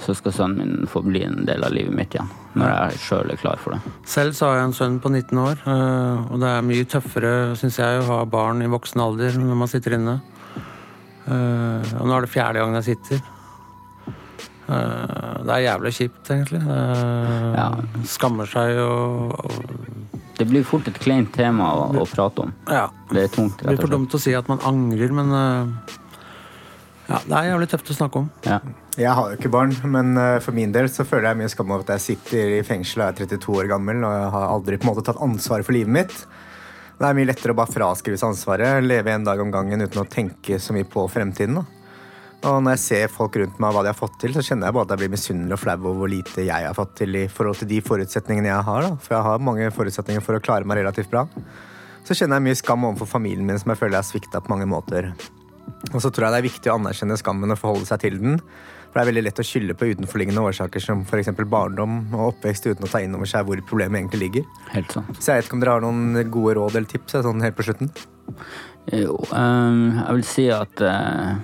så 0.04 0.14
skal 0.18 0.34
sønnen 0.36 0.58
min 0.76 0.90
få 0.90 1.02
bli 1.06 1.22
en 1.26 1.44
del 1.48 1.64
av 1.66 1.72
livet 1.74 1.94
mitt 1.96 2.14
igjen. 2.16 2.28
Når 2.56 2.72
jeg 2.72 3.00
sjøl 3.06 3.32
er 3.34 3.40
klar 3.40 3.60
for 3.62 3.76
det. 3.76 3.94
Selv 4.08 4.36
så 4.38 4.50
har 4.50 4.60
jeg 4.60 4.68
en 4.70 4.76
sønn 4.78 4.98
på 5.04 5.12
19 5.12 5.40
år, 5.42 5.62
eh, 5.66 6.26
og 6.32 6.40
det 6.42 6.50
er 6.52 6.66
mye 6.66 6.88
tøffere, 6.88 7.32
syns 7.60 7.78
jeg, 7.82 8.02
å 8.04 8.10
ha 8.12 8.20
barn 8.28 8.62
i 8.64 8.70
voksen 8.72 9.02
alder 9.04 9.38
når 9.40 9.60
man 9.64 9.72
sitter 9.72 9.98
inne. 9.98 10.18
Eh, 11.26 11.94
Og 11.98 12.06
nå 12.06 12.14
er 12.16 12.26
det 12.26 12.30
fjerde 12.32 12.62
gang 12.62 12.76
jeg 12.80 12.88
sitter. 12.92 13.24
Eh, 14.66 15.34
Det 15.46 15.52
er 15.54 15.62
jævlig 15.66 15.92
kjipt, 15.94 16.30
egentlig. 16.30 16.60
Det 16.66 18.08
Skammer 18.10 18.46
seg 18.50 18.78
og, 18.82 19.36
og 19.46 20.22
Det 20.36 20.44
blir 20.48 20.64
fort 20.68 20.88
et 20.90 20.98
kleint 21.00 21.30
tema 21.32 21.70
å, 21.72 21.84
å 22.02 22.08
prate 22.08 22.44
om. 22.44 22.50
Ja. 22.68 22.88
Det 23.08 23.22
er 23.24 23.30
tungt, 23.32 23.60
Det 23.62 23.72
blir 23.72 23.80
for 23.80 23.94
dumt 23.94 24.16
å 24.16 24.20
si 24.20 24.34
at 24.36 24.48
man 24.50 24.60
angrer, 24.68 25.14
men 25.16 25.32
uh, 25.32 25.94
ja, 27.06 27.20
det 27.22 27.36
er 27.38 27.48
jævlig 27.52 27.68
tøft 27.70 27.92
å 27.94 27.96
snakke 27.96 28.24
om. 28.24 28.28
Jeg 28.96 29.12
har 29.12 29.30
jo 29.30 29.38
ikke 29.38 29.52
barn, 29.52 29.72
men 29.88 30.16
uh, 30.18 30.36
for 30.44 30.56
min 30.56 30.74
del 30.74 30.90
så 30.92 31.06
føler 31.08 31.30
jeg 31.30 31.40
mye 31.40 31.52
skam 31.52 31.72
over 31.72 31.86
at 31.86 31.94
jeg 31.96 32.04
sitter 32.10 32.56
i 32.58 32.64
fengsel 32.66 33.04
og 33.04 33.08
er 33.08 33.20
32 33.36 33.60
år 33.62 33.70
gammel 33.70 34.04
og 34.04 34.16
jeg 34.18 34.34
har 34.36 34.50
aldri 34.50 34.80
på 34.80 34.88
en 34.88 34.92
måte 34.92 35.06
tatt 35.08 35.22
ansvar 35.24 35.64
for 35.64 35.76
livet 35.76 35.94
mitt. 36.00 36.18
Det 36.96 37.04
er 37.04 37.16
mye 37.16 37.28
lettere 37.28 37.52
å 37.52 37.58
bare 37.58 37.72
fraskrive 37.72 38.18
seg 38.20 38.32
ansvaret, 38.32 38.84
leve 38.84 39.12
en 39.12 39.24
dag 39.24 39.40
om 39.40 39.52
gangen 39.52 39.84
uten 39.84 40.00
å 40.00 40.08
tenke 40.08 40.60
så 40.60 40.76
mye 40.76 40.88
på 40.88 41.04
fremtiden. 41.12 41.60
Da. 41.60 41.75
Og 42.46 42.60
når 42.62 42.76
jeg 42.76 42.82
ser 42.84 43.08
folk 43.10 43.36
rundt 43.40 43.56
meg 43.62 43.72
hva 43.74 43.82
de 43.82 43.90
har 43.90 43.98
fått 43.98 44.20
til, 44.22 44.34
så 44.36 44.44
kjenner 44.44 44.68
jeg 44.68 44.76
bare 44.76 44.86
at 44.86 44.92
jeg 44.94 45.02
blir 45.02 45.14
misunnelig 45.16 45.56
og 45.56 45.62
flau 45.64 45.76
over 45.80 45.96
hvor 46.02 46.12
lite 46.12 46.44
jeg 46.46 46.66
har 46.68 46.76
fått 46.78 46.92
til 47.00 47.18
i 47.18 47.24
forhold 47.32 47.58
til 47.58 47.70
de 47.72 47.80
forutsetningene 47.82 48.52
jeg 48.52 48.66
har. 48.68 48.86
Da. 48.86 48.92
For 49.02 49.16
jeg 49.16 49.26
har 49.26 49.42
mange 49.48 49.72
forutsetninger 49.74 50.22
for 50.22 50.38
å 50.38 50.42
klare 50.44 50.68
meg 50.68 50.78
relativt 50.78 51.10
bra. 51.10 51.24
Så 52.06 52.14
kjenner 52.14 52.38
jeg 52.38 52.46
mye 52.46 52.60
skam 52.60 52.86
overfor 52.86 53.10
familien 53.16 53.48
min 53.48 53.58
som 53.58 53.72
jeg 53.72 53.80
føler 53.80 53.98
jeg 53.98 54.04
har 54.04 54.10
svikta 54.12 54.42
på 54.44 54.52
mange 54.52 54.68
måter. 54.70 55.10
Og 55.90 55.98
så 55.98 56.10
tror 56.10 56.28
jeg 56.28 56.36
det 56.36 56.38
er 56.38 56.46
viktig 56.46 56.70
å 56.70 56.76
anerkjenne 56.78 57.18
skammen 57.18 57.54
og 57.54 57.58
forholde 57.58 57.88
seg 57.88 58.04
til 58.04 58.20
den. 58.22 58.38
For 58.86 59.00
det 59.00 59.02
er 59.02 59.10
veldig 59.10 59.24
lett 59.26 59.42
å 59.42 59.44
skylde 59.44 59.74
på 59.76 59.88
utenforliggende 59.90 60.44
årsaker 60.46 60.80
som 60.80 61.02
f.eks. 61.02 61.32
barndom 61.50 61.98
og 62.14 62.28
oppvekst 62.28 62.70
uten 62.70 62.86
å 62.86 62.92
ta 62.92 63.02
inn 63.02 63.18
over 63.18 63.28
seg 63.28 63.48
hvor 63.48 63.58
problemet 63.66 63.98
egentlig 64.00 64.22
ligger. 64.22 64.46
Helt 64.70 64.94
sånn. 64.94 65.10
Så 65.18 65.32
jeg 65.32 65.42
vet 65.42 65.50
ikke 65.50 65.58
om 65.58 65.66
dere 65.66 65.74
har 65.74 65.84
noen 65.84 66.30
gode 66.32 66.54
råd 66.60 66.78
eller 66.78 66.88
tips 66.94 67.18
sånn 67.26 67.42
helt 67.44 67.58
på 67.58 67.66
slutten? 67.66 67.90
Jo, 68.94 69.18
um, 69.34 69.98
jeg 69.98 70.14
vil 70.14 70.26
si 70.30 70.46
at 70.54 70.86
eh, 70.86 71.34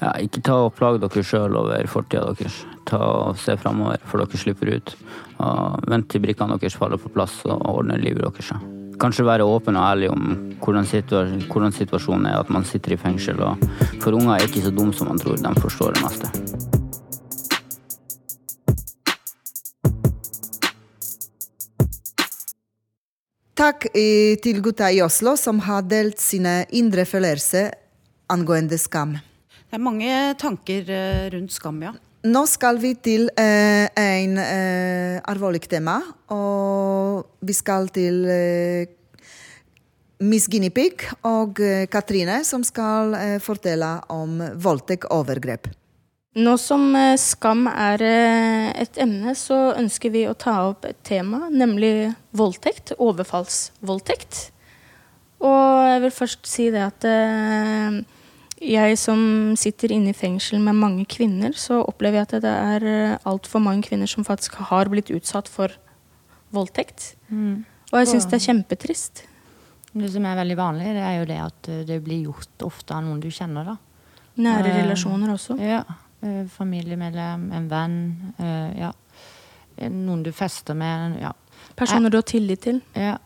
ja, 0.00 0.12
ikke 0.24 0.42
ta 0.46 0.56
og 0.66 0.74
plage 0.78 1.00
dere 1.02 1.24
sjøl 1.26 1.56
over 1.60 1.90
fortida 1.90 2.32
deres. 2.34 2.62
Ta 2.88 3.00
og 3.00 3.38
Se 3.40 3.56
framover 3.60 4.02
for 4.08 4.22
dere 4.22 4.40
slipper 4.40 4.74
ut. 4.76 4.94
Og 5.40 5.88
vent 5.90 6.10
til 6.12 6.24
brikkene 6.24 6.58
deres 6.60 6.76
faller 6.78 7.00
på 7.00 7.12
plass 7.14 7.40
og 7.46 7.62
ordner 7.70 8.00
livet 8.00 8.26
deres. 8.26 8.52
Kanskje 9.00 9.24
være 9.24 9.46
åpen 9.48 9.78
og 9.80 9.86
ærlig 9.86 10.10
om 10.12 10.26
hvordan, 10.60 10.84
situa 10.84 11.24
hvordan 11.48 11.72
situasjonen 11.72 12.26
er 12.28 12.42
at 12.42 12.50
man 12.52 12.66
sitter 12.68 12.96
i 12.96 13.00
fengsel. 13.00 13.40
Og 13.40 13.56
for 14.02 14.12
unger 14.12 14.36
er 14.36 14.44
ikke 14.48 14.66
så 14.66 14.74
dumme 14.74 14.96
som 14.96 15.08
man 15.08 15.22
tror. 15.22 15.40
De 15.40 15.54
forstår 15.60 15.96
det 15.96 16.04
meste. 16.04 16.78
Takk 23.60 23.90
eh, 23.92 24.38
til 24.40 24.62
gutta 24.64 24.88
i 24.88 25.02
Oslo 25.04 25.34
som 25.36 25.58
har 25.66 25.84
delt 25.84 26.20
sine 26.20 26.62
indre 26.72 27.04
følelser 27.04 27.74
angående 28.32 28.78
skam. 28.80 29.18
Det 29.70 29.78
er 29.78 29.82
mange 29.86 30.14
tanker 30.34 30.88
eh, 30.90 31.26
rundt 31.30 31.52
skam, 31.54 31.76
ja. 31.84 31.92
Nå 32.26 32.40
skal 32.50 32.80
vi 32.82 32.90
til 32.98 33.28
eh, 33.38 33.86
en 33.96 34.34
eh, 34.42 35.20
alvorlig 35.30 35.62
tema, 35.70 36.00
og 36.34 37.38
vi 37.46 37.54
skal 37.54 37.86
til 37.94 38.26
eh, 38.26 38.90
Miss 40.26 40.50
Guinea 40.50 40.74
Pig 40.74 41.06
og 41.22 41.62
eh, 41.62 41.86
Katrine, 41.86 42.42
som 42.44 42.66
skal 42.66 43.14
eh, 43.14 43.36
fortelle 43.40 43.94
om 44.10 44.42
voldtekt 44.58 45.06
og 45.06 45.22
overgrep. 45.22 45.70
Nå 46.34 46.58
som 46.58 46.90
eh, 46.98 47.14
skam 47.14 47.64
er 47.70 48.02
eh, 48.02 48.68
et 48.82 48.98
emne, 49.00 49.38
så 49.38 49.70
ønsker 49.78 50.10
vi 50.10 50.26
å 50.26 50.34
ta 50.34 50.60
opp 50.74 50.90
et 50.90 50.98
tema, 51.06 51.46
nemlig 51.48 52.10
voldtekt. 52.34 52.98
Overfallsvoldtekt. 52.98 54.48
Og 55.46 55.86
jeg 55.94 56.08
vil 56.08 56.18
først 56.18 56.56
si 56.58 56.72
det 56.74 56.88
at 56.90 57.06
eh, 57.06 58.02
jeg 58.60 58.98
som 59.00 59.20
sitter 59.56 59.92
inne 59.96 60.12
i 60.12 60.16
fengsel 60.16 60.60
med 60.60 60.76
mange 60.76 61.06
kvinner, 61.08 61.52
så 61.56 61.80
opplever 61.86 62.20
jeg 62.20 62.28
at 62.28 62.42
det 62.44 62.52
er 62.52 63.18
altfor 63.28 63.62
mange 63.64 63.82
kvinner 63.88 64.06
som 64.10 64.24
faktisk 64.26 64.58
har 64.70 64.90
blitt 64.92 65.10
utsatt 65.10 65.48
for 65.48 65.72
voldtekt. 66.52 67.14
Mm. 67.30 67.64
Og 67.92 67.98
jeg 68.02 68.10
syns 68.12 68.26
det 68.30 68.38
er 68.40 68.44
kjempetrist. 68.48 69.24
Det 69.92 70.10
som 70.12 70.26
er 70.28 70.36
veldig 70.38 70.56
vanlig, 70.58 70.92
det 70.94 71.02
er 71.02 71.16
jo 71.18 71.24
det 71.26 71.38
at 71.42 71.68
eh, 71.72 71.80
det 71.88 71.96
blir 72.04 72.20
gjort 72.28 72.62
ofte 72.68 72.94
av 72.94 73.02
noen 73.02 73.18
du 73.22 73.26
kjenner, 73.34 73.72
da. 73.72 73.76
Nære 74.40 74.70
Eh, 74.70 74.76
relasjoner 74.84 75.32
også. 75.34 75.56
Ja. 75.58 75.80
eh, 76.22 76.44
Familiemedlem, 76.46 77.48
en 77.52 77.68
venn. 77.68 77.98
eh, 78.38 78.78
Ja. 78.78 78.92
Eh, 79.76 79.88
Noen 79.90 80.22
du 80.22 80.30
fester 80.32 80.74
med. 80.74 81.18
Ja. 81.20 81.32
Personer 81.76 82.10
du 82.10 82.18
har 82.18 82.22
tillit 82.22 82.60
til. 82.62 82.80
Ja. 82.94 83.16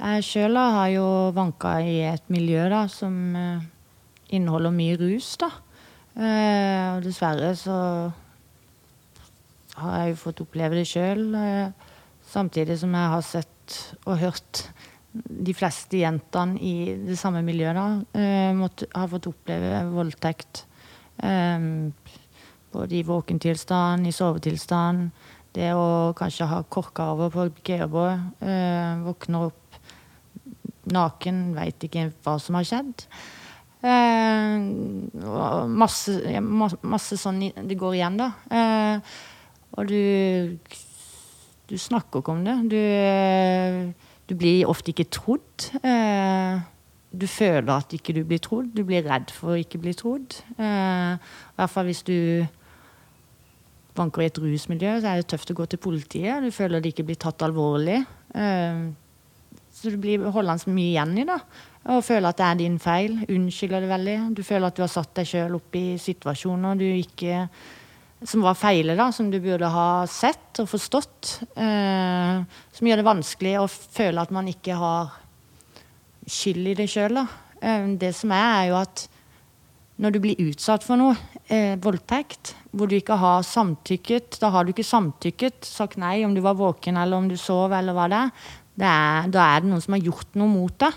Jeg 0.00 0.22
sjøl 0.24 0.56
har 0.56 0.88
jo 0.88 1.04
vanka 1.36 1.76
i 1.84 2.00
et 2.14 2.24
miljø 2.30 2.68
da, 2.70 2.86
som 2.88 3.36
eh, 3.36 3.60
inneholder 4.32 4.74
mye 4.74 4.96
rus, 5.00 5.34
da. 5.40 5.50
Eh, 6.14 6.94
og 6.94 7.04
dessverre 7.04 7.50
så 7.58 7.76
har 9.80 9.96
jeg 9.98 10.14
jo 10.14 10.20
fått 10.22 10.42
oppleve 10.44 10.78
det 10.78 10.86
sjøl. 10.88 11.26
Eh, 11.34 11.94
samtidig 12.30 12.78
som 12.80 12.94
jeg 12.94 13.14
har 13.14 13.24
sett 13.26 13.78
og 14.04 14.20
hørt 14.22 14.66
de 15.14 15.54
fleste 15.54 16.00
jentene 16.00 16.58
i 16.58 16.94
det 17.06 17.18
samme 17.18 17.42
miljøet 17.46 17.76
da, 17.78 17.88
eh, 18.18 18.52
måtte, 18.56 18.88
har 18.94 19.10
fått 19.10 19.30
oppleve 19.30 19.84
voldtekt. 19.92 20.64
Eh, 21.22 21.90
både 22.74 22.98
i 22.98 23.04
våkentilstand, 23.06 24.06
i 24.06 24.14
sovetilstand. 24.14 25.10
Det 25.54 25.70
å 25.70 26.14
kanskje 26.18 26.48
ha 26.50 26.62
korka 26.62 27.12
over 27.12 27.30
på 27.30 27.46
GH-båt, 27.62 28.42
eh, 28.42 28.98
våkner 29.06 29.46
opp 29.46 29.60
naken, 30.90 31.54
veit 31.54 31.78
ikke 31.86 32.12
hva 32.24 32.40
som 32.40 32.58
har 32.58 32.64
skjedd. 32.64 33.06
Eh, 33.84 34.64
og 35.28 35.70
masse, 35.76 36.16
masse 36.40 37.18
sånn 37.20 37.42
det 37.52 37.76
går 37.80 37.98
igjen, 37.98 38.18
da. 38.20 38.30
Eh, 38.48 39.14
og 39.76 39.90
du 39.90 40.58
Du 41.64 41.78
snakker 41.80 42.20
ikke 42.20 42.32
om 42.32 42.42
det. 42.44 42.54
Du, 42.68 43.94
du 44.28 44.34
blir 44.36 44.68
ofte 44.68 44.92
ikke 44.92 45.08
trodd. 45.08 45.70
Eh, 45.80 46.58
du 47.14 47.24
føler 47.26 47.72
at 47.72 47.94
ikke 47.96 48.12
du 48.12 48.20
blir 48.28 48.42
trodd. 48.44 48.68
Du 48.76 48.82
blir 48.84 49.06
redd 49.06 49.32
for 49.32 49.54
å 49.54 49.60
ikke 49.62 49.80
bli 49.80 49.94
trodd. 49.96 50.36
I 50.58 51.16
hvert 51.56 51.72
fall 51.72 51.88
hvis 51.88 52.02
du 52.04 52.44
vanker 53.96 54.24
i 54.24 54.28
et 54.28 54.40
rusmiljø, 54.42 54.98
så 55.00 55.08
er 55.08 55.22
det 55.22 55.28
tøft 55.30 55.54
å 55.54 55.56
gå 55.56 55.66
til 55.70 55.80
politiet. 55.80 56.44
Du 56.44 56.52
føler 56.52 56.82
det 56.82 56.92
ikke 56.92 57.06
blir 57.08 57.20
tatt 57.24 57.42
alvorlig. 57.46 58.02
Eh, 58.34 58.84
så 59.84 59.92
du 59.92 60.00
blir 60.00 60.24
holdende 60.32 60.72
mye 60.72 60.90
igjen 60.94 61.14
i 61.20 61.28
det. 61.28 61.38
Og 61.92 62.04
føler 62.04 62.30
at 62.30 62.40
det 62.40 62.48
er 62.48 62.60
din 62.62 62.76
feil. 62.80 63.18
Unnskylder 63.28 63.84
det 63.84 63.90
veldig. 63.90 64.18
Du 64.38 64.42
føler 64.46 64.70
at 64.70 64.76
du 64.78 64.84
har 64.86 64.92
satt 64.92 65.12
deg 65.18 65.28
sjøl 65.28 65.58
opp 65.58 65.76
i 65.76 65.86
situasjoner 66.00 66.80
du 66.80 66.86
ikke 66.88 67.44
som 68.24 68.44
var 68.44 68.56
feile, 68.56 68.94
da, 68.96 69.10
som 69.12 69.28
du 69.28 69.36
burde 69.42 69.68
ha 69.68 69.88
sett 70.08 70.62
og 70.62 70.68
forstått. 70.70 71.32
Eh, 71.60 72.60
som 72.72 72.88
gjør 72.88 73.02
det 73.02 73.08
vanskelig 73.10 73.58
å 73.60 73.68
føle 73.68 74.22
at 74.22 74.32
man 74.32 74.48
ikke 74.48 74.78
har 74.80 75.12
skyld 76.24 76.72
i 76.72 76.76
det 76.78 76.88
sjøl. 76.88 77.20
Eh, 77.20 77.90
det 78.00 78.14
som 78.16 78.32
er, 78.32 78.46
er 78.62 78.70
jo 78.70 78.78
at 78.80 79.04
når 80.00 80.14
du 80.14 80.20
blir 80.24 80.40
utsatt 80.48 80.82
for 80.82 80.98
noe, 80.98 81.14
eh, 81.52 81.76
voldtekt, 81.78 82.54
hvor 82.72 82.88
du 82.90 82.96
ikke 82.96 83.18
har 83.20 83.44
samtykket, 83.46 84.40
da 84.40 84.50
har 84.50 84.64
du 84.64 84.72
ikke 84.72 84.86
samtykket, 84.86 85.62
sagt 85.68 86.00
nei 86.00 86.24
om 86.24 86.34
du 86.34 86.40
var 86.42 86.56
våken 86.58 86.96
eller 86.96 87.16
om 87.16 87.28
du 87.28 87.36
sov 87.38 87.72
eller 87.76 87.94
hva 87.94 88.08
det 88.10 88.22
er. 88.24 88.48
Er 88.80 89.28
da 89.30 89.48
er 89.54 89.62
det 89.62 89.70
noen 89.70 89.82
som 89.82 89.94
har 89.94 90.02
gjort 90.02 90.34
noe 90.38 90.50
mot 90.50 90.78
deg. 90.78 90.92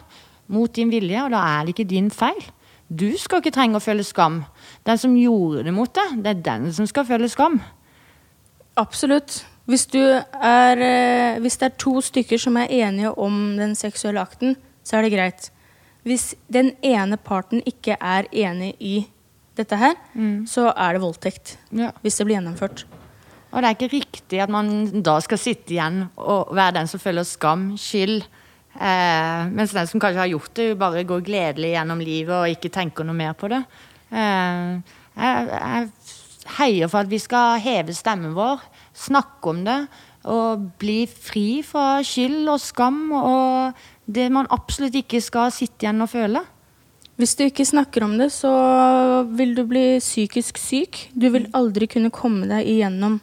mot 0.47 0.71
din 0.71 0.87
vilje, 0.87 1.19
og 1.25 1.33
da 1.33 1.41
er 1.43 1.65
det 1.65 1.73
ikke 1.73 1.89
din 1.89 2.05
feil. 2.09 2.39
Du 2.87 3.09
skal 3.19 3.41
ikke 3.41 3.51
trenge 3.51 3.75
å 3.75 3.83
føle 3.83 4.03
skam. 4.07 4.45
Den 4.87 4.97
som 4.97 5.15
gjorde 5.19 5.65
det 5.67 5.73
mot 5.75 5.91
deg, 5.91 6.21
det 6.23 6.31
er 6.31 6.45
den 6.45 6.69
som 6.71 6.87
skal 6.87 7.03
føle 7.03 7.27
skam. 7.27 7.59
Absolutt. 8.79 9.41
Hvis, 9.67 9.83
du 9.91 9.99
er, 9.99 10.79
eh, 10.79 11.39
hvis 11.43 11.59
det 11.59 11.65
er 11.67 11.75
to 11.83 11.99
stykker 11.99 12.39
som 12.39 12.55
er 12.55 12.71
enige 12.71 13.11
om 13.19 13.57
den 13.57 13.75
seksuelle 13.75 14.23
akten, 14.23 14.55
så 14.87 14.97
er 14.97 15.01
det 15.03 15.11
greit. 15.11 15.49
Hvis 16.07 16.35
den 16.47 16.71
ene 16.81 17.17
parten 17.17 17.59
ikke 17.67 17.97
er 17.99 18.29
enig 18.31 18.75
i 18.79 19.07
dette 19.57 19.75
her, 19.75 19.97
så 20.47 20.71
er 20.71 20.93
det 20.93 21.01
voldtekt. 21.03 21.57
Hvis 22.01 22.15
det 22.15 22.25
blir 22.25 22.37
gjennomført. 22.37 22.85
Og 23.51 23.61
det 23.61 23.69
er 23.69 23.77
ikke 23.77 23.93
riktig 23.95 24.41
at 24.43 24.51
man 24.51 25.01
da 25.05 25.17
skal 25.23 25.39
sitte 25.39 25.75
igjen 25.75 26.03
og 26.19 26.51
være 26.55 26.79
den 26.81 26.89
som 26.91 27.01
føler 27.01 27.27
skam, 27.27 27.69
skyld. 27.79 28.25
Eh, 28.77 29.43
mens 29.49 29.73
den 29.73 29.87
som 29.89 30.01
kanskje 30.03 30.21
har 30.21 30.31
gjort 30.33 30.53
det, 30.59 30.67
bare 30.79 31.05
går 31.07 31.23
gledelig 31.25 31.73
gjennom 31.73 32.03
livet 32.03 32.35
og 32.35 32.51
ikke 32.51 32.73
tenker 32.73 33.07
noe 33.07 33.17
mer 33.17 33.37
på 33.39 33.49
det. 33.53 33.63
Eh, 34.11 34.97
jeg, 35.17 35.47
jeg 35.53 35.87
heier 36.57 36.91
for 36.91 37.03
at 37.03 37.11
vi 37.11 37.21
skal 37.21 37.61
heve 37.63 37.95
stemmen 37.95 38.35
vår, 38.37 38.61
snakke 38.97 39.53
om 39.53 39.63
det 39.65 39.79
og 40.27 40.67
bli 40.81 41.05
fri 41.07 41.61
fra 41.63 42.01
skyld 42.03 42.49
og 42.51 42.59
skam 42.59 42.99
og 43.15 43.77
det 44.07 44.27
man 44.33 44.49
absolutt 44.51 44.95
ikke 44.99 45.21
skal 45.23 45.53
sitte 45.55 45.85
igjen 45.85 46.03
og 46.03 46.11
føle. 46.11 46.43
Hvis 47.17 47.33
du 47.33 47.47
ikke 47.47 47.65
snakker 47.65 48.05
om 48.05 48.13
det, 48.19 48.29
så 48.35 48.51
vil 49.33 49.55
du 49.57 49.63
bli 49.65 49.97
psykisk 49.97 50.59
syk. 50.61 51.07
Du 51.17 51.31
vil 51.33 51.47
aldri 51.57 51.87
kunne 51.89 52.13
komme 52.13 52.45
deg 52.49 52.67
igjennom 52.69 53.17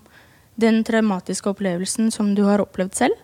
den 0.60 0.82
traumatiske 0.86 1.50
opplevelsen 1.50 2.12
som 2.14 2.32
du 2.36 2.44
har 2.46 2.62
opplevd 2.62 2.94
selv. 2.98 3.18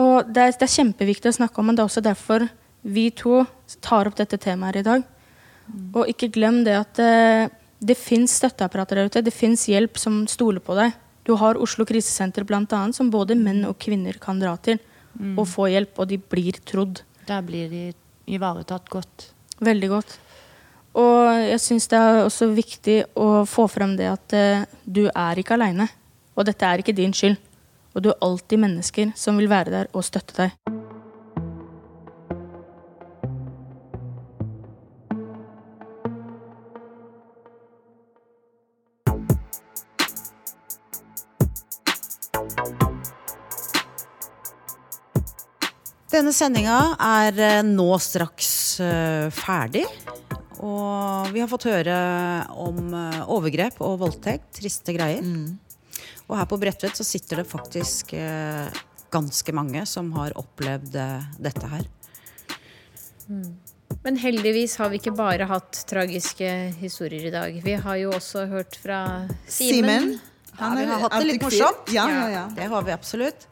Og 0.00 0.26
det 0.26 0.42
er, 0.42 0.54
det 0.58 0.66
er 0.66 0.76
kjempeviktig 0.76 1.30
å 1.30 1.38
snakke 1.38 1.60
om, 1.60 1.68
men 1.68 1.76
det 1.76 1.84
er 1.84 1.90
også 1.90 2.04
derfor 2.04 2.48
vi 2.84 3.08
to 3.16 3.44
tar 3.84 4.10
opp 4.10 4.16
dette 4.18 4.38
temaet 4.42 4.82
i 4.82 4.86
dag. 4.86 5.04
Og 5.94 6.10
ikke 6.10 6.32
glem 6.34 6.62
det 6.66 6.74
at 6.76 6.98
det, 6.98 7.52
det 7.80 7.96
fins 7.96 8.34
støtteapparater 8.36 9.00
der 9.00 9.08
ute. 9.08 9.22
Det 9.24 9.32
fins 9.32 9.64
hjelp 9.70 9.96
som 10.00 10.24
stoler 10.28 10.60
på 10.60 10.76
deg. 10.76 10.92
Du 11.24 11.32
har 11.40 11.56
Oslo 11.56 11.86
krisesenter 11.88 12.44
annet, 12.44 12.96
som 12.96 13.08
både 13.10 13.38
menn 13.38 13.64
og 13.64 13.78
kvinner 13.80 14.18
kan 14.20 14.42
dra 14.42 14.56
til 14.60 14.82
Mm. 15.14 15.38
og 15.38 15.46
få 15.48 15.68
hjelp, 15.70 15.98
og 15.98 16.10
de 16.10 16.18
blir 16.18 16.58
trodd. 16.66 17.02
Der 17.28 17.42
blir 17.46 17.68
de 17.70 17.84
ivaretatt 18.26 18.88
godt. 18.90 19.30
Veldig 19.62 19.90
godt. 19.92 20.16
Og 20.94 21.26
jeg 21.42 21.60
syns 21.62 21.88
det 21.90 21.98
er 21.98 22.22
også 22.22 22.48
viktig 22.54 22.98
å 23.18 23.44
få 23.48 23.66
frem 23.70 23.96
det 23.98 24.08
at 24.10 24.34
uh, 24.34 24.64
du 24.86 25.06
er 25.10 25.40
ikke 25.40 25.56
aleine. 25.56 25.88
Og 26.34 26.46
dette 26.48 26.66
er 26.66 26.82
ikke 26.82 26.96
din 26.96 27.14
skyld. 27.14 27.38
Og 27.94 28.02
du 28.02 28.10
har 28.10 28.22
alltid 28.26 28.58
mennesker 28.58 29.14
som 29.18 29.38
vil 29.38 29.50
være 29.50 29.74
der 29.74 29.92
og 29.94 30.06
støtte 30.06 30.34
deg. 30.42 30.74
Denne 46.14 46.30
sendinga 46.30 46.94
er 47.02 47.38
eh, 47.42 47.60
nå 47.66 47.88
straks 47.98 48.50
eh, 48.78 49.26
ferdig. 49.34 49.82
Og 50.62 51.32
vi 51.34 51.42
har 51.42 51.50
fått 51.50 51.66
høre 51.66 51.96
om 52.54 52.92
eh, 52.94 53.16
overgrep 53.34 53.80
og 53.82 53.98
voldtekt. 54.04 54.52
Triste 54.60 54.94
greier. 54.94 55.24
Og 56.28 56.38
her 56.38 56.48
på 56.48 56.58
Bredtvet 56.60 56.96
så 56.96 57.04
sitter 57.06 57.42
det 57.42 57.48
faktisk 57.50 58.14
eh, 58.16 58.68
ganske 59.12 59.54
mange 59.56 59.84
som 59.88 60.10
har 60.16 60.34
opplevd 60.40 60.96
eh, 60.96 61.26
dette 61.42 61.68
her. 61.70 61.88
Men 64.04 64.18
heldigvis 64.20 64.76
har 64.80 64.90
vi 64.92 65.00
ikke 65.00 65.14
bare 65.16 65.46
hatt 65.48 65.82
tragiske 65.88 66.48
historier 66.80 67.28
i 67.28 67.32
dag. 67.32 67.58
Vi 67.64 67.74
har 67.80 67.98
jo 68.00 68.12
også 68.16 68.46
hørt 68.50 68.76
fra 68.80 69.00
Simen. 69.48 70.16
Ja, 70.54 70.70
vi 70.78 70.86
har 70.88 71.04
hatt 71.04 71.18
det 71.18 71.28
litt 71.28 71.44
morsomt. 71.44 71.92
Ja, 71.94 72.06
ja, 72.10 72.24
ja. 72.32 72.46
Det 72.56 72.70
har 72.72 72.86
vi 72.86 72.94
absolutt. 72.94 73.46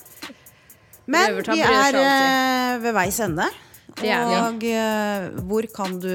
Men 1.13 1.39
vi 1.43 1.61
er 1.67 1.99
eh, 1.99 2.81
ved 2.83 2.97
veis 2.97 3.21
ende. 3.25 3.51
Og 3.93 4.65
hvor 5.45 5.67
kan 5.77 5.99
du 6.01 6.09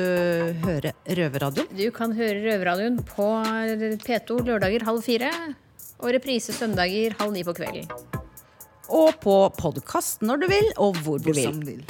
høre 0.64 0.96
Røverradioen? 1.06 1.70
Du 1.78 1.86
kan 1.94 2.16
høre 2.18 2.42
Røverradioen 2.42 2.98
på 3.06 3.28
P2 4.02 4.40
lørdager 4.48 4.88
halv 4.88 5.06
fire. 5.06 5.30
Og 6.00 6.12
reprise 6.14 6.54
søndager 6.54 7.16
halv 7.20 7.34
ni 7.34 7.44
på 7.48 7.54
kvelden. 7.58 7.88
Og 8.94 9.16
på 9.24 9.36
podkast 9.58 10.22
når 10.24 10.44
du 10.44 10.48
vil, 10.52 10.68
og 10.78 10.96
hvor 11.04 11.18
du 11.20 11.32
Hvor 11.32 11.36
vil. 11.36 11.44
som 11.50 11.62
vil. 11.66 11.82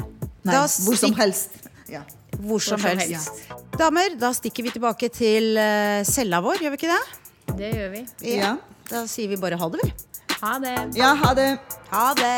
Nei, 0.47 0.53
Da 0.55 0.63
hvor 0.85 0.95
som 0.97 1.13
helst. 1.19 1.49
Ja. 1.91 2.01
Hvor 2.37 2.59
som 2.63 2.79
Hvor 2.79 2.89
som 2.89 2.99
helst. 2.99 3.29
helst. 3.49 3.77
Damer, 3.77 4.15
da 4.19 4.31
stikker 4.33 4.63
vi 4.63 4.69
tilbake 4.73 5.09
til 5.13 5.57
eh, 5.57 6.03
cella 6.07 6.39
vår, 6.41 6.57
gjør 6.63 6.73
vi 6.73 6.79
ikke 6.81 6.95
det? 6.95 7.57
Det 7.57 7.73
gjør 7.75 7.91
vi. 7.91 8.05
Ja. 8.37 8.55
Da 8.89 9.05
sier 9.07 9.27
vi 9.27 9.35
bare 9.35 9.57
ha 9.59 9.69
det, 9.69 9.83
vi. 9.83 9.91
Ha 10.41 10.57
det. 10.63 10.75
ja, 10.95 11.13
ha 11.15 11.33
det. 11.33 11.49
Ha 11.91 12.13
det. 12.13 12.37